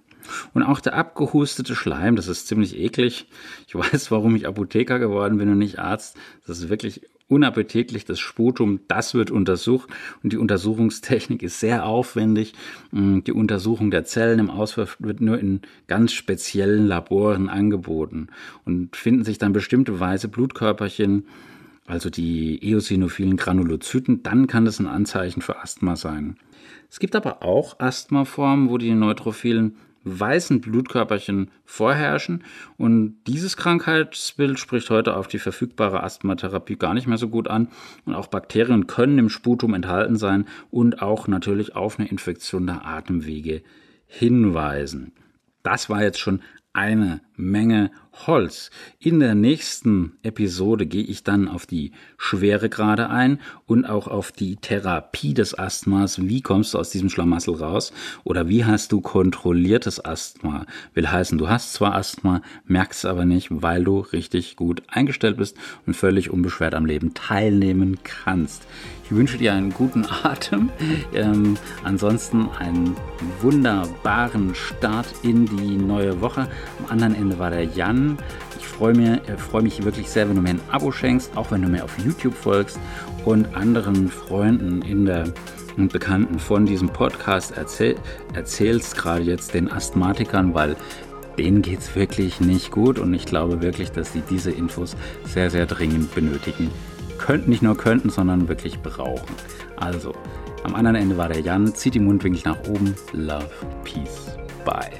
Und 0.54 0.62
auch 0.62 0.80
der 0.80 0.94
abgehustete 0.94 1.74
Schleim, 1.74 2.16
das 2.16 2.28
ist 2.28 2.46
ziemlich 2.48 2.78
eklig. 2.78 3.26
Ich 3.66 3.74
weiß, 3.74 4.10
warum 4.10 4.36
ich 4.36 4.46
Apotheker 4.46 4.98
geworden 4.98 5.38
bin 5.38 5.50
und 5.50 5.58
nicht 5.58 5.78
Arzt. 5.78 6.16
Das 6.46 6.58
ist 6.58 6.68
wirklich 6.68 7.02
unappetitlich, 7.28 8.04
das 8.04 8.18
Sputum, 8.18 8.80
das 8.88 9.14
wird 9.14 9.30
untersucht 9.30 9.90
und 10.22 10.32
die 10.32 10.38
Untersuchungstechnik 10.38 11.42
ist 11.42 11.60
sehr 11.60 11.84
aufwendig. 11.84 12.54
Mm, 12.90 13.20
die 13.20 13.32
Untersuchung 13.32 13.90
der 13.90 14.04
Zellen 14.04 14.38
im 14.38 14.50
Auswurf 14.50 14.96
wird 14.98 15.20
nur 15.20 15.38
in 15.38 15.60
ganz 15.86 16.12
speziellen 16.12 16.86
Laboren 16.86 17.48
angeboten 17.48 18.28
und 18.64 18.96
finden 18.96 19.24
sich 19.24 19.38
dann 19.38 19.52
bestimmte 19.52 20.00
weiße 20.00 20.28
Blutkörperchen, 20.28 21.26
also 21.86 22.10
die 22.10 22.62
eosinophilen 22.62 23.36
Granulozyten, 23.36 24.22
dann 24.22 24.46
kann 24.46 24.64
das 24.64 24.78
ein 24.78 24.86
Anzeichen 24.86 25.40
für 25.40 25.62
Asthma 25.62 25.96
sein. 25.96 26.36
Es 26.90 26.98
gibt 26.98 27.16
aber 27.16 27.42
auch 27.42 27.80
Asthmaformen, 27.80 28.68
wo 28.68 28.78
die 28.78 28.92
neutrophilen 28.94 29.76
weißen 30.08 30.60
Blutkörperchen 30.60 31.50
vorherrschen. 31.64 32.44
Und 32.76 33.16
dieses 33.26 33.56
Krankheitsbild 33.56 34.58
spricht 34.58 34.90
heute 34.90 35.16
auf 35.16 35.28
die 35.28 35.38
verfügbare 35.38 36.02
Asthmatherapie 36.02 36.76
gar 36.76 36.94
nicht 36.94 37.06
mehr 37.06 37.18
so 37.18 37.28
gut 37.28 37.48
an. 37.48 37.68
Und 38.04 38.14
auch 38.14 38.28
Bakterien 38.28 38.86
können 38.86 39.18
im 39.18 39.28
Sputum 39.28 39.74
enthalten 39.74 40.16
sein 40.16 40.46
und 40.70 41.02
auch 41.02 41.28
natürlich 41.28 41.74
auf 41.76 41.98
eine 41.98 42.08
Infektion 42.08 42.66
der 42.66 42.86
Atemwege 42.86 43.62
hinweisen. 44.06 45.12
Das 45.62 45.90
war 45.90 46.02
jetzt 46.02 46.18
schon 46.18 46.40
eine 46.72 47.20
Menge 47.36 47.90
Holz. 48.26 48.70
In 48.98 49.20
der 49.20 49.34
nächsten 49.34 50.18
Episode 50.22 50.86
gehe 50.86 51.04
ich 51.04 51.22
dann 51.22 51.48
auf 51.48 51.66
die 51.66 51.92
Schweregrade 52.16 53.10
ein 53.10 53.40
und 53.66 53.84
auch 53.84 54.08
auf 54.08 54.32
die 54.32 54.56
Therapie 54.56 55.34
des 55.34 55.58
Asthmas. 55.58 56.20
Wie 56.20 56.40
kommst 56.40 56.74
du 56.74 56.78
aus 56.78 56.90
diesem 56.90 57.10
Schlamassel 57.10 57.54
raus? 57.54 57.92
Oder 58.24 58.48
wie 58.48 58.64
hast 58.64 58.92
du 58.92 59.00
kontrolliertes 59.00 60.04
Asthma? 60.04 60.66
Will 60.94 61.10
heißen, 61.10 61.38
du 61.38 61.48
hast 61.48 61.74
zwar 61.74 61.94
Asthma, 61.94 62.42
merkst 62.66 63.04
es 63.04 63.10
aber 63.10 63.24
nicht, 63.24 63.48
weil 63.50 63.84
du 63.84 64.00
richtig 64.00 64.56
gut 64.56 64.82
eingestellt 64.88 65.36
bist 65.36 65.56
und 65.86 65.94
völlig 65.94 66.30
unbeschwert 66.30 66.74
am 66.74 66.86
Leben 66.86 67.14
teilnehmen 67.14 67.98
kannst. 68.02 68.66
Ich 69.10 69.16
wünsche 69.16 69.38
dir 69.38 69.54
einen 69.54 69.72
guten 69.72 70.04
Atem. 70.22 70.68
Ähm, 71.14 71.56
ansonsten 71.82 72.50
einen 72.58 72.94
wunderbaren 73.40 74.54
Start 74.54 75.06
in 75.22 75.46
die 75.46 75.78
neue 75.78 76.20
Woche. 76.20 76.46
Am 76.78 76.90
anderen 76.90 77.14
Ende 77.14 77.38
war 77.38 77.48
der 77.48 77.64
Jan. 77.64 78.18
Ich 78.58 78.68
freue 78.68 78.92
mich, 78.92 79.08
äh, 79.08 79.62
mich 79.62 79.82
wirklich 79.82 80.10
sehr, 80.10 80.28
wenn 80.28 80.36
du 80.36 80.42
mir 80.42 80.50
ein 80.50 80.60
Abo 80.70 80.92
schenkst, 80.92 81.34
auch 81.38 81.50
wenn 81.50 81.62
du 81.62 81.68
mir 81.68 81.84
auf 81.84 81.98
YouTube 82.04 82.34
folgst 82.34 82.78
und 83.24 83.56
anderen 83.56 84.10
Freunden 84.10 84.82
in 84.82 85.06
der 85.06 85.32
und 85.78 85.90
Bekannten 85.90 86.38
von 86.38 86.66
diesem 86.66 86.90
Podcast 86.90 87.56
erzähl, 87.56 87.96
erzählst, 88.34 88.94
gerade 88.94 89.22
jetzt 89.22 89.54
den 89.54 89.72
Asthmatikern, 89.72 90.52
weil 90.52 90.76
denen 91.38 91.62
geht 91.62 91.78
es 91.78 91.96
wirklich 91.96 92.40
nicht 92.40 92.72
gut 92.72 92.98
und 92.98 93.14
ich 93.14 93.24
glaube 93.24 93.62
wirklich, 93.62 93.90
dass 93.90 94.12
sie 94.12 94.22
diese 94.28 94.50
Infos 94.50 94.96
sehr, 95.24 95.48
sehr 95.50 95.64
dringend 95.64 96.14
benötigen 96.14 96.70
könnten, 97.18 97.50
nicht 97.50 97.62
nur 97.62 97.76
könnten, 97.76 98.10
sondern 98.10 98.48
wirklich 98.48 98.80
brauchen. 98.80 99.34
Also, 99.76 100.14
am 100.64 100.74
anderen 100.74 100.96
Ende 100.96 101.16
war 101.16 101.28
der 101.28 101.40
Jan, 101.40 101.74
zieht 101.74 101.94
die 101.94 102.00
Mundwinkel 102.00 102.42
nach 102.44 102.58
oben. 102.68 102.94
Love, 103.12 103.50
Peace, 103.84 104.36
Bye. 104.64 104.97